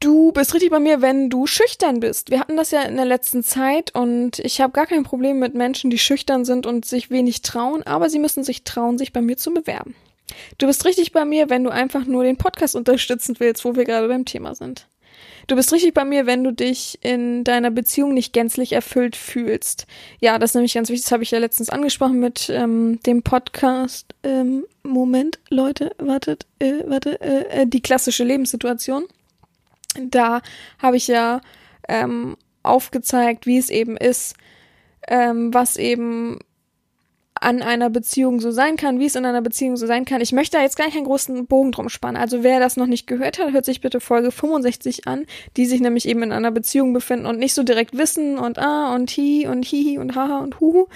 [0.04, 2.30] Du bist richtig bei mir, wenn du schüchtern bist.
[2.30, 5.54] Wir hatten das ja in der letzten Zeit und ich habe gar kein Problem mit
[5.54, 9.22] Menschen, die schüchtern sind und sich wenig trauen, aber sie müssen sich trauen, sich bei
[9.22, 9.94] mir zu bewerben.
[10.58, 13.84] Du bist richtig bei mir, wenn du einfach nur den Podcast unterstützen willst, wo wir
[13.84, 14.88] gerade beim Thema sind.
[15.46, 19.86] Du bist richtig bei mir, wenn du dich in deiner Beziehung nicht gänzlich erfüllt fühlst.
[20.20, 23.22] Ja, das ist nämlich ganz wichtig, das habe ich ja letztens angesprochen mit ähm, dem
[23.22, 24.14] Podcast.
[24.22, 29.06] Ähm, Moment, Leute, wartet, äh, warte, äh, äh die klassische Lebenssituation
[30.00, 30.40] da
[30.78, 31.40] habe ich ja
[31.88, 34.34] ähm, aufgezeigt, wie es eben ist,
[35.08, 36.38] ähm, was eben
[37.44, 40.20] an einer Beziehung so sein kann, wie es in einer Beziehung so sein kann.
[40.20, 42.16] Ich möchte da jetzt gar keinen großen Bogen drum spannen.
[42.16, 45.26] Also wer das noch nicht gehört hat, hört sich bitte Folge 65 an,
[45.56, 48.94] die sich nämlich eben in einer Beziehung befinden und nicht so direkt wissen und ah
[48.94, 50.86] und hi und hihi und haha und huhu.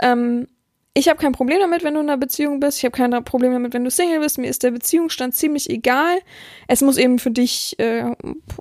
[0.00, 0.48] Ähm,
[0.94, 2.78] ich habe kein Problem damit, wenn du in einer Beziehung bist.
[2.78, 4.38] Ich habe kein Problem damit, wenn du Single bist.
[4.38, 6.18] Mir ist der Beziehungsstand ziemlich egal.
[6.68, 8.14] Es muss eben für dich äh,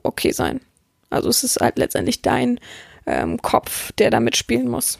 [0.03, 0.61] okay sein.
[1.09, 2.59] Also es ist halt letztendlich dein
[3.05, 4.99] ähm, Kopf, der da mitspielen muss.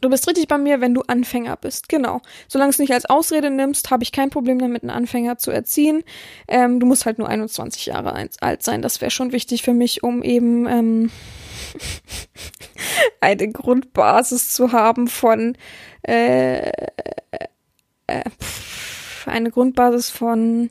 [0.00, 1.88] Du bist richtig bei mir, wenn du Anfänger bist.
[1.88, 2.20] Genau.
[2.48, 6.02] Solange es nicht als Ausrede nimmst, habe ich kein Problem damit, einen Anfänger zu erziehen.
[6.48, 8.82] Ähm, du musst halt nur 21 Jahre alt sein.
[8.82, 11.10] Das wäre schon wichtig für mich, um eben ähm,
[13.20, 15.56] eine Grundbasis zu haben von
[16.02, 16.68] äh,
[18.06, 18.24] äh,
[19.26, 20.70] eine Grundbasis von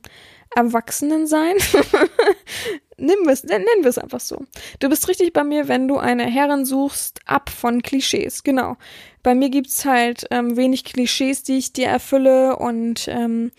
[0.55, 1.55] Erwachsenen sein.
[2.97, 4.45] wir es nennen wir es einfach so.
[4.79, 8.43] Du bist richtig bei mir, wenn du eine Herren suchst, ab von Klischees.
[8.43, 8.77] Genau.
[9.23, 13.51] Bei mir gibt's halt ähm, wenig Klischees, die ich dir erfülle und ähm,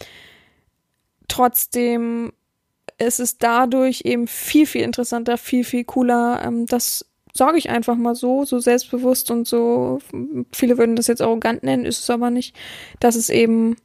[1.26, 2.32] trotzdem
[2.98, 7.06] ist es dadurch eben viel, viel interessanter, viel, viel cooler, ähm, das
[7.36, 9.98] sage ich einfach mal so, so selbstbewusst und so,
[10.52, 12.54] viele würden das jetzt arrogant nennen, ist es aber nicht,
[13.00, 13.76] dass es eben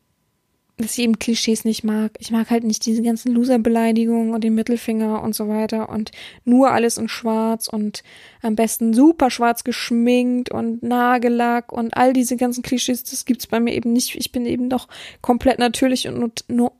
[0.79, 2.13] dass ich eben Klischees nicht mag.
[2.19, 6.11] Ich mag halt nicht diese ganzen Loser-Beleidigungen und den Mittelfinger und so weiter und
[6.45, 8.01] nur alles in schwarz und
[8.41, 13.59] am besten super schwarz geschminkt und Nagellack und all diese ganzen Klischees, das gibt's bei
[13.59, 14.15] mir eben nicht.
[14.15, 14.87] Ich bin eben doch
[15.21, 16.71] komplett natürlich und not, no,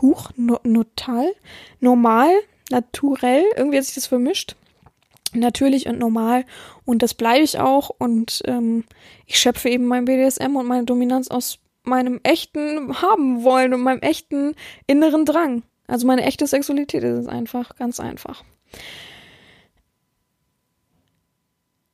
[0.00, 1.26] huch, no, notal,
[1.80, 2.30] normal,
[2.70, 4.54] naturell, irgendwie hat sich das vermischt.
[5.34, 6.44] Natürlich und normal
[6.84, 8.84] und das bleibe ich auch und ähm,
[9.26, 14.00] ich schöpfe eben mein BDSM und meine Dominanz aus meinem echten haben wollen und meinem
[14.00, 14.54] echten
[14.86, 15.62] inneren Drang.
[15.86, 18.44] Also meine echte Sexualität ist es einfach, ganz einfach.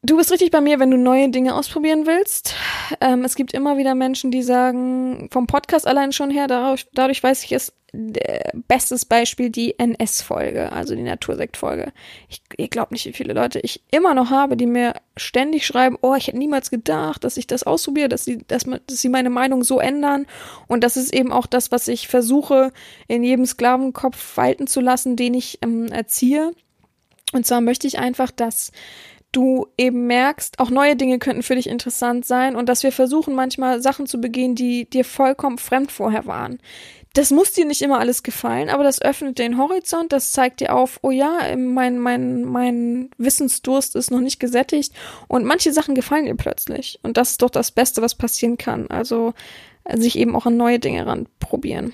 [0.02, 2.54] Du bist richtig bei mir, wenn du neue Dinge ausprobieren willst.
[3.00, 7.22] Ähm, es gibt immer wieder Menschen, die sagen, vom Podcast allein schon her, dadurch, dadurch
[7.22, 7.72] weiß ich es,
[8.68, 11.92] bestes Beispiel die NS-Folge, also die Natursekt-Folge.
[12.28, 15.96] Ich, ich glaube nicht, wie viele Leute ich immer noch habe, die mir ständig schreiben,
[16.02, 19.30] oh, ich hätte niemals gedacht, dass ich das ausprobiere, dass sie, dass, dass sie meine
[19.30, 20.26] Meinung so ändern.
[20.66, 22.72] Und das ist eben auch das, was ich versuche,
[23.08, 26.52] in jedem Sklavenkopf walten zu lassen, den ich ähm, erziehe.
[27.32, 28.72] Und zwar möchte ich einfach, dass
[29.32, 33.34] du eben merkst, auch neue Dinge könnten für dich interessant sein und dass wir versuchen
[33.34, 36.58] manchmal Sachen zu begehen, die dir vollkommen fremd vorher waren.
[37.14, 40.74] Das muss dir nicht immer alles gefallen, aber das öffnet den Horizont, das zeigt dir
[40.74, 44.92] auf, oh ja, mein, mein, mein Wissensdurst ist noch nicht gesättigt
[45.28, 46.98] und manche Sachen gefallen dir plötzlich.
[47.02, 48.88] Und das ist doch das Beste, was passieren kann.
[48.88, 49.32] Also
[49.92, 51.92] sich eben auch an neue Dinge ranprobieren.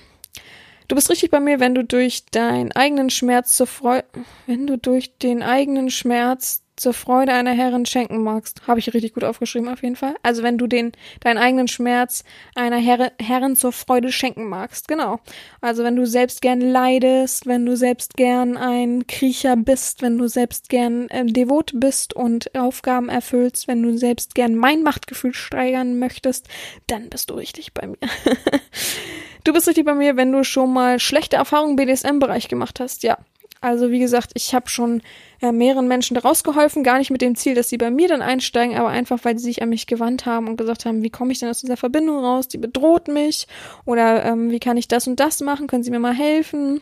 [0.87, 4.05] Du bist richtig bei mir, wenn du durch deinen eigenen Schmerz zur Freude,
[4.47, 8.67] wenn du durch den eigenen Schmerz zur Freude einer Herrin schenken magst.
[8.67, 10.15] Habe ich richtig gut aufgeschrieben auf jeden Fall.
[10.23, 12.23] Also wenn du den deinen eigenen Schmerz
[12.55, 14.87] einer Herre, Herrin zur Freude schenken magst.
[14.87, 15.19] Genau.
[15.61, 20.27] Also wenn du selbst gern leidest, wenn du selbst gern ein Kriecher bist, wenn du
[20.27, 25.99] selbst gern äh, devot bist und Aufgaben erfüllst, wenn du selbst gern mein Machtgefühl steigern
[25.99, 26.47] möchtest,
[26.87, 27.97] dann bist du richtig bei mir.
[29.43, 33.03] du bist richtig bei mir, wenn du schon mal schlechte Erfahrungen im BDSM-Bereich gemacht hast.
[33.03, 33.19] Ja,
[33.61, 35.03] also wie gesagt, ich habe schon
[35.39, 38.23] äh, mehreren Menschen daraus geholfen, gar nicht mit dem Ziel, dass sie bei mir dann
[38.23, 41.31] einsteigen, aber einfach, weil sie sich an mich gewandt haben und gesagt haben, wie komme
[41.31, 42.47] ich denn aus dieser Verbindung raus?
[42.47, 43.47] Die bedroht mich
[43.85, 45.67] oder ähm, wie kann ich das und das machen?
[45.67, 46.81] Können Sie mir mal helfen?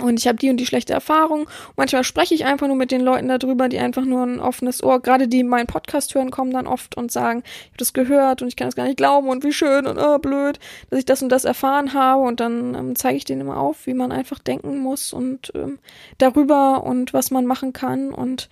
[0.00, 1.48] Und ich habe die und die schlechte Erfahrung.
[1.76, 5.00] Manchmal spreche ich einfach nur mit den Leuten darüber, die einfach nur ein offenes Ohr,
[5.00, 8.48] gerade die meinen Podcast hören, kommen dann oft und sagen, ich habe das gehört und
[8.48, 10.58] ich kann es gar nicht glauben und wie schön und oh, blöd,
[10.90, 12.22] dass ich das und das erfahren habe.
[12.22, 15.78] Und dann ähm, zeige ich denen immer auf, wie man einfach denken muss und ähm,
[16.18, 18.12] darüber und was man machen kann.
[18.12, 18.48] Und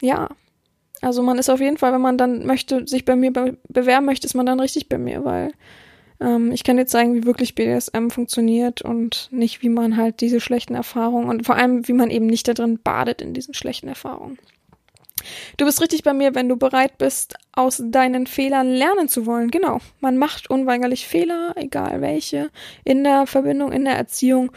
[0.00, 0.28] ja,
[1.00, 4.06] also man ist auf jeden Fall, wenn man dann möchte, sich bei mir be bewerben
[4.06, 5.52] möchte, ist man dann richtig bei mir, weil
[6.24, 10.40] ähm, ich kann dir zeigen, wie wirklich BDSM funktioniert und nicht, wie man halt diese
[10.40, 13.88] schlechten Erfahrungen und vor allem, wie man eben nicht da drin badet in diesen schlechten
[13.88, 14.38] Erfahrungen.
[15.56, 19.50] Du bist richtig bei mir, wenn du bereit bist, aus deinen Fehlern lernen zu wollen.
[19.50, 19.78] Genau.
[20.00, 22.50] Man macht unweigerlich Fehler, egal welche,
[22.84, 24.52] in der Verbindung, in der Erziehung.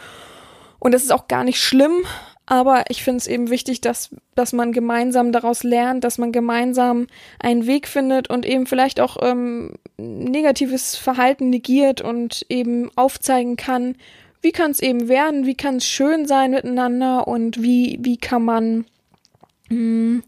[0.78, 2.04] Und das ist auch gar nicht schlimm,
[2.50, 7.06] aber ich finde es eben wichtig, dass, dass man gemeinsam daraus lernt, dass man gemeinsam
[7.38, 13.96] einen Weg findet und eben vielleicht auch ähm, negatives Verhalten negiert und eben aufzeigen kann,
[14.40, 18.44] wie kann es eben werden, wie kann es schön sein miteinander und wie, wie kann
[18.44, 18.86] man
[19.68, 20.22] mh, hm,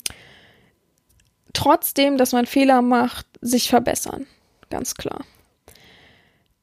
[1.54, 4.26] trotzdem, dass man Fehler macht, sich verbessern.
[4.68, 5.24] Ganz klar.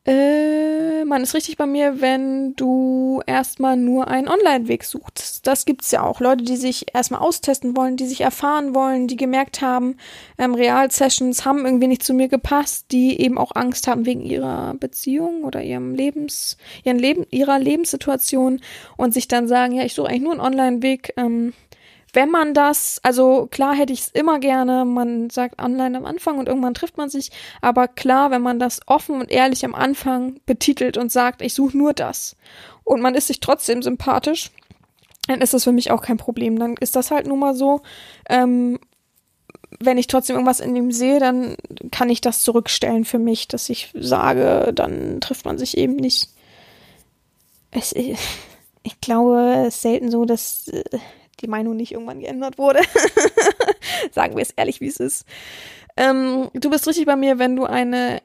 [0.08, 5.46] Äh, man ist richtig bei mir, wenn du erstmal nur einen Online-Weg suchst.
[5.46, 6.22] Das gibt's ja auch.
[6.22, 9.98] Leute, die sich erstmal austesten wollen, die sich erfahren wollen, die gemerkt haben,
[10.38, 14.76] ähm, Real-Sessions haben irgendwie nicht zu mir gepasst, die eben auch Angst haben wegen ihrer
[14.76, 16.56] Beziehung oder ihrem Lebens,
[16.86, 18.62] ihren Leben, ihrer Lebenssituation
[18.96, 21.52] und sich dann sagen, ja, ich suche eigentlich nur einen Online-Weg, ähm,
[22.18, 26.40] wenn man das, also klar hätte ich es immer gerne, man sagt online am Anfang
[26.40, 27.30] und irgendwann trifft man sich,
[27.62, 31.78] aber klar, wenn man das offen und ehrlich am Anfang betitelt und sagt, ich suche
[31.78, 32.36] nur das
[32.84, 34.50] und man ist sich trotzdem sympathisch,
[35.28, 36.58] dann ist das für mich auch kein Problem.
[36.58, 37.82] Dann ist das halt nun mal so.
[38.28, 38.80] Ähm,
[39.80, 41.56] wenn ich trotzdem irgendwas in ihm sehe, dann
[41.92, 46.30] kann ich das zurückstellen für mich, dass ich sage, dann trifft man sich eben nicht.
[47.70, 50.84] Es, ich glaube, es ist selten so, dass äh,
[51.42, 52.80] die Meinung nicht irgendwann geändert wurde.
[54.12, 55.26] Sagen wir es ehrlich, wie es ist.
[55.96, 58.22] Ähm, du bist richtig bei mir, wenn du eine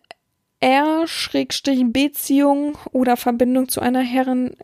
[0.60, 4.54] R-Beziehung oder Verbindung zu einer Herrin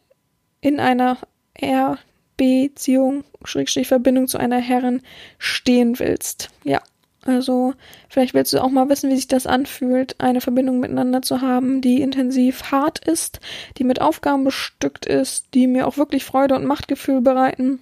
[0.61, 1.19] in einer
[1.55, 5.03] R-Beziehung, Verbindung zu einer Herrin
[5.39, 6.51] stehen willst.
[6.65, 6.81] Ja.
[7.25, 7.75] Also,
[8.09, 11.81] vielleicht willst du auch mal wissen, wie sich das anfühlt, eine Verbindung miteinander zu haben,
[11.81, 13.41] die intensiv hart ist,
[13.77, 17.81] die mit Aufgaben bestückt ist, die mir auch wirklich Freude und Machtgefühl bereiten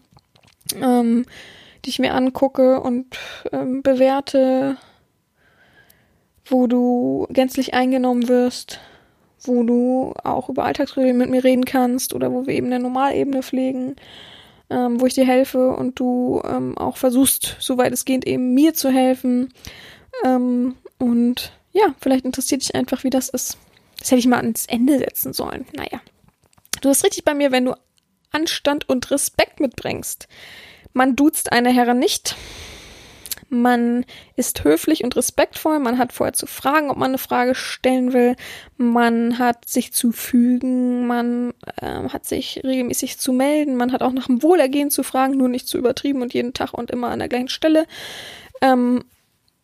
[0.75, 1.27] ähm,
[1.85, 3.19] die ich mir angucke und
[3.53, 4.77] ähm, bewerte,
[6.45, 8.81] wo du gänzlich eingenommen wirst,
[9.43, 13.43] wo du auch über Alltagsprobleme mit mir reden kannst oder wo wir eben eine Normalebene
[13.43, 13.97] pflegen,
[14.71, 18.75] ähm, wo ich dir helfe und du ähm, auch versuchst, soweit es geht, eben mir
[18.75, 19.53] zu helfen.
[20.25, 23.59] Ähm, und ja, vielleicht interessiert dich einfach, wie das ist.
[23.99, 25.67] Das hätte ich mal ans Ende setzen sollen.
[25.75, 26.01] Naja.
[26.81, 27.75] Du bist richtig bei mir, wenn du
[28.37, 30.29] Anstand und Respekt mitbringst.
[30.93, 32.37] Man duzt eine Herren nicht.
[33.49, 35.79] Man ist höflich und respektvoll.
[35.79, 38.37] Man hat vorher zu fragen, ob man eine Frage stellen will.
[38.77, 41.07] Man hat sich zu fügen.
[41.07, 43.77] Man äh, hat sich regelmäßig zu melden.
[43.77, 46.75] Man hat auch nach dem Wohlergehen zu fragen, nur nicht zu übertrieben und jeden Tag
[46.75, 47.87] und immer an der gleichen Stelle.
[48.61, 49.05] Ähm,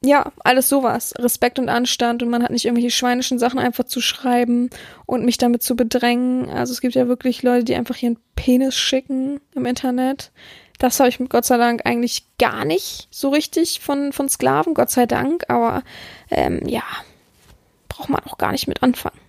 [0.04, 1.14] ja, alles sowas.
[1.18, 4.70] Respekt und Anstand und man hat nicht irgendwelche schweinischen Sachen einfach zu schreiben
[5.06, 6.50] und mich damit zu bedrängen.
[6.50, 10.32] Also es gibt ja wirklich Leute, die einfach ihren Penis schicken im Internet.
[10.78, 14.74] Das habe ich mit Gott sei Dank eigentlich gar nicht so richtig von, von Sklaven,
[14.74, 15.44] Gott sei Dank.
[15.48, 15.84] Aber
[16.30, 16.82] ähm, ja,
[17.88, 19.20] braucht man auch gar nicht mit anfangen.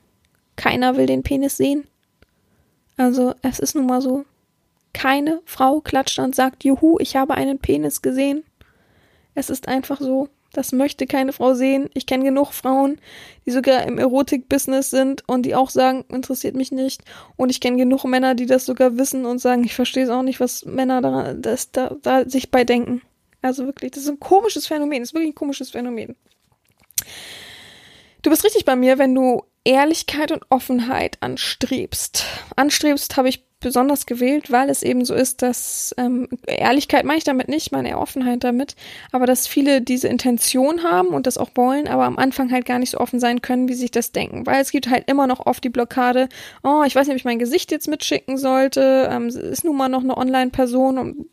[0.56, 1.88] Keiner will den Penis sehen.
[2.98, 4.26] Also es ist nun mal so.
[4.94, 8.44] Keine Frau klatscht und sagt, Juhu, ich habe einen Penis gesehen.
[9.36, 10.30] Es ist einfach so.
[10.54, 11.90] Das möchte keine Frau sehen.
[11.94, 13.00] Ich kenne genug Frauen,
[13.46, 17.02] die sogar im Erotik-Business sind und die auch sagen, interessiert mich nicht.
[17.36, 20.22] Und ich kenne genug Männer, die das sogar wissen und sagen, ich verstehe es auch
[20.22, 23.02] nicht, was Männer da, das, da, da sich bei denken.
[23.42, 25.00] Also wirklich, das ist ein komisches Phänomen.
[25.00, 26.16] Das ist wirklich ein komisches Phänomen.
[28.22, 32.26] Du bist richtig bei mir, wenn du Ehrlichkeit und Offenheit anstrebst.
[32.56, 37.24] Anstrebst habe ich besonders gewählt, weil es eben so ist, dass ähm, Ehrlichkeit meine ich
[37.24, 38.76] damit nicht, meine Offenheit damit,
[39.12, 42.78] aber dass viele diese Intention haben und das auch wollen, aber am Anfang halt gar
[42.78, 45.46] nicht so offen sein können, wie sich das denken, weil es gibt halt immer noch
[45.46, 46.30] oft die Blockade,
[46.64, 49.90] oh, ich weiß nicht, ob ich mein Gesicht jetzt mitschicken sollte, ähm, ist nun mal
[49.90, 51.26] noch eine Online-Person und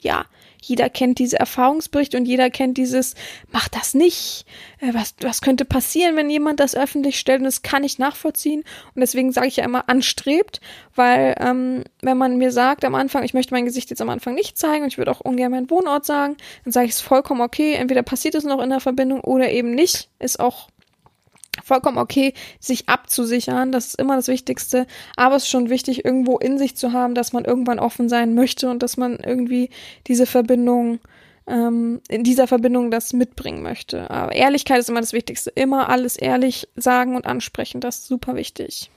[0.00, 0.24] ja,
[0.64, 3.14] jeder kennt diese Erfahrungsberichte und jeder kennt dieses,
[3.52, 4.46] mach das nicht.
[4.80, 7.40] Äh, was, was könnte passieren, wenn jemand das öffentlich stellt?
[7.40, 8.60] Und das kann ich nachvollziehen.
[8.94, 10.60] Und deswegen sage ich ja immer anstrebt,
[10.94, 14.34] weil ähm, wenn man mir sagt am Anfang, ich möchte mein Gesicht jetzt am Anfang
[14.34, 17.42] nicht zeigen und ich würde auch ungern meinen Wohnort sagen, dann sage ich es vollkommen
[17.42, 17.74] okay.
[17.74, 20.08] Entweder passiert es noch in der Verbindung oder eben nicht.
[20.18, 20.68] Ist auch
[21.62, 23.72] vollkommen okay, sich abzusichern.
[23.72, 24.86] Das ist immer das Wichtigste.
[25.16, 28.34] Aber es ist schon wichtig, irgendwo in sich zu haben, dass man irgendwann offen sein
[28.34, 29.70] möchte und dass man irgendwie
[30.06, 31.00] diese Verbindung,
[31.46, 34.10] ähm, in dieser Verbindung das mitbringen möchte.
[34.10, 35.50] Aber Ehrlichkeit ist immer das Wichtigste.
[35.50, 37.80] Immer alles ehrlich sagen und ansprechen.
[37.80, 38.90] Das ist super wichtig.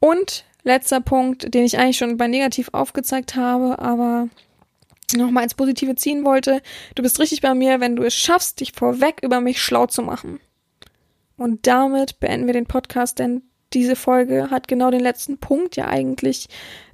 [0.00, 4.28] Und letzter Punkt, den ich eigentlich schon bei negativ aufgezeigt habe, aber
[5.16, 6.60] nochmal ins Positive ziehen wollte.
[6.94, 10.02] Du bist richtig bei mir, wenn du es schaffst, dich vorweg über mich schlau zu
[10.02, 10.38] machen.
[11.38, 15.86] Und damit beenden wir den Podcast, denn diese Folge hat genau den letzten Punkt ja
[15.86, 16.48] eigentlich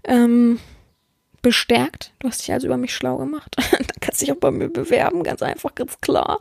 [0.04, 0.60] ähm,
[1.44, 2.12] bestärkt.
[2.18, 3.54] Du hast dich also über mich schlau gemacht.
[3.56, 6.40] da kannst du dich auch bei mir bewerben, ganz einfach, ganz klar.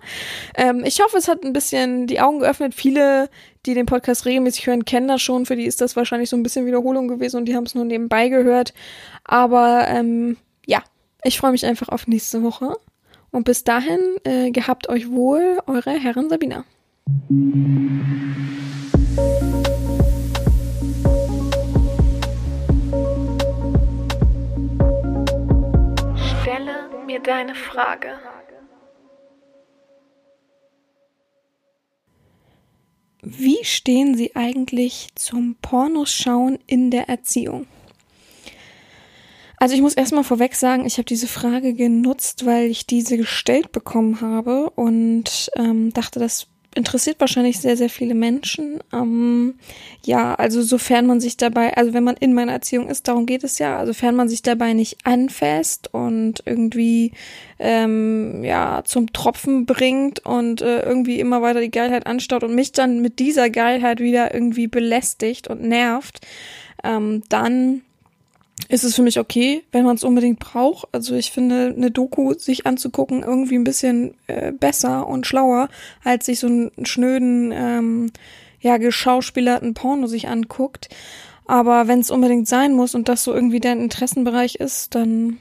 [0.55, 2.73] Ähm, ich hoffe, es hat ein bisschen die Augen geöffnet.
[2.73, 3.29] Viele,
[3.65, 5.45] die den Podcast regelmäßig hören, kennen das schon.
[5.45, 7.85] Für die ist das wahrscheinlich so ein bisschen Wiederholung gewesen und die haben es nur
[7.85, 8.73] nebenbei gehört.
[9.23, 10.81] Aber ähm, ja,
[11.23, 12.75] ich freue mich einfach auf nächste Woche.
[13.29, 16.65] Und bis dahin, äh, gehabt euch wohl, eure Herren Sabina.
[26.15, 28.07] Stelle mir deine Frage.
[33.21, 37.67] Wie stehen Sie eigentlich zum Pornoschauen in der Erziehung?
[39.57, 43.73] Also ich muss erstmal vorweg sagen, ich habe diese Frage genutzt, weil ich diese gestellt
[43.73, 48.79] bekommen habe und ähm, dachte, das interessiert wahrscheinlich sehr, sehr viele Menschen.
[48.91, 49.55] Ähm,
[50.05, 53.43] ja, also sofern man sich dabei, also wenn man in meiner Erziehung ist, darum geht
[53.43, 57.11] es ja, also sofern man sich dabei nicht anfasst und irgendwie
[57.59, 62.71] ähm, ja zum Tropfen bringt und äh, irgendwie immer weiter die Geilheit anstaut und mich
[62.71, 66.19] dann mit dieser Geilheit wieder irgendwie belästigt und nervt,
[66.83, 67.81] ähm, dann
[68.69, 70.87] ist es für mich okay, wenn man es unbedingt braucht.
[70.91, 75.69] Also ich finde, eine Doku sich anzugucken irgendwie ein bisschen äh, besser und schlauer,
[76.03, 78.11] als sich so einen schnöden, ähm,
[78.61, 80.89] ja, geschauspielerten Porno sich anguckt.
[81.45, 85.39] Aber wenn es unbedingt sein muss und das so irgendwie dein Interessenbereich ist, dann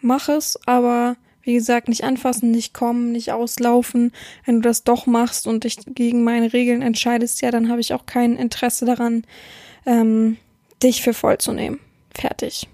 [0.00, 0.58] mach es.
[0.66, 4.12] Aber wie gesagt, nicht anfassen, nicht kommen, nicht auslaufen.
[4.44, 7.94] Wenn du das doch machst und dich gegen meine Regeln entscheidest, ja, dann habe ich
[7.94, 9.24] auch kein Interesse daran,
[9.86, 10.36] ähm,
[10.82, 11.80] dich für voll zu nehmen.
[12.18, 12.68] Fertig.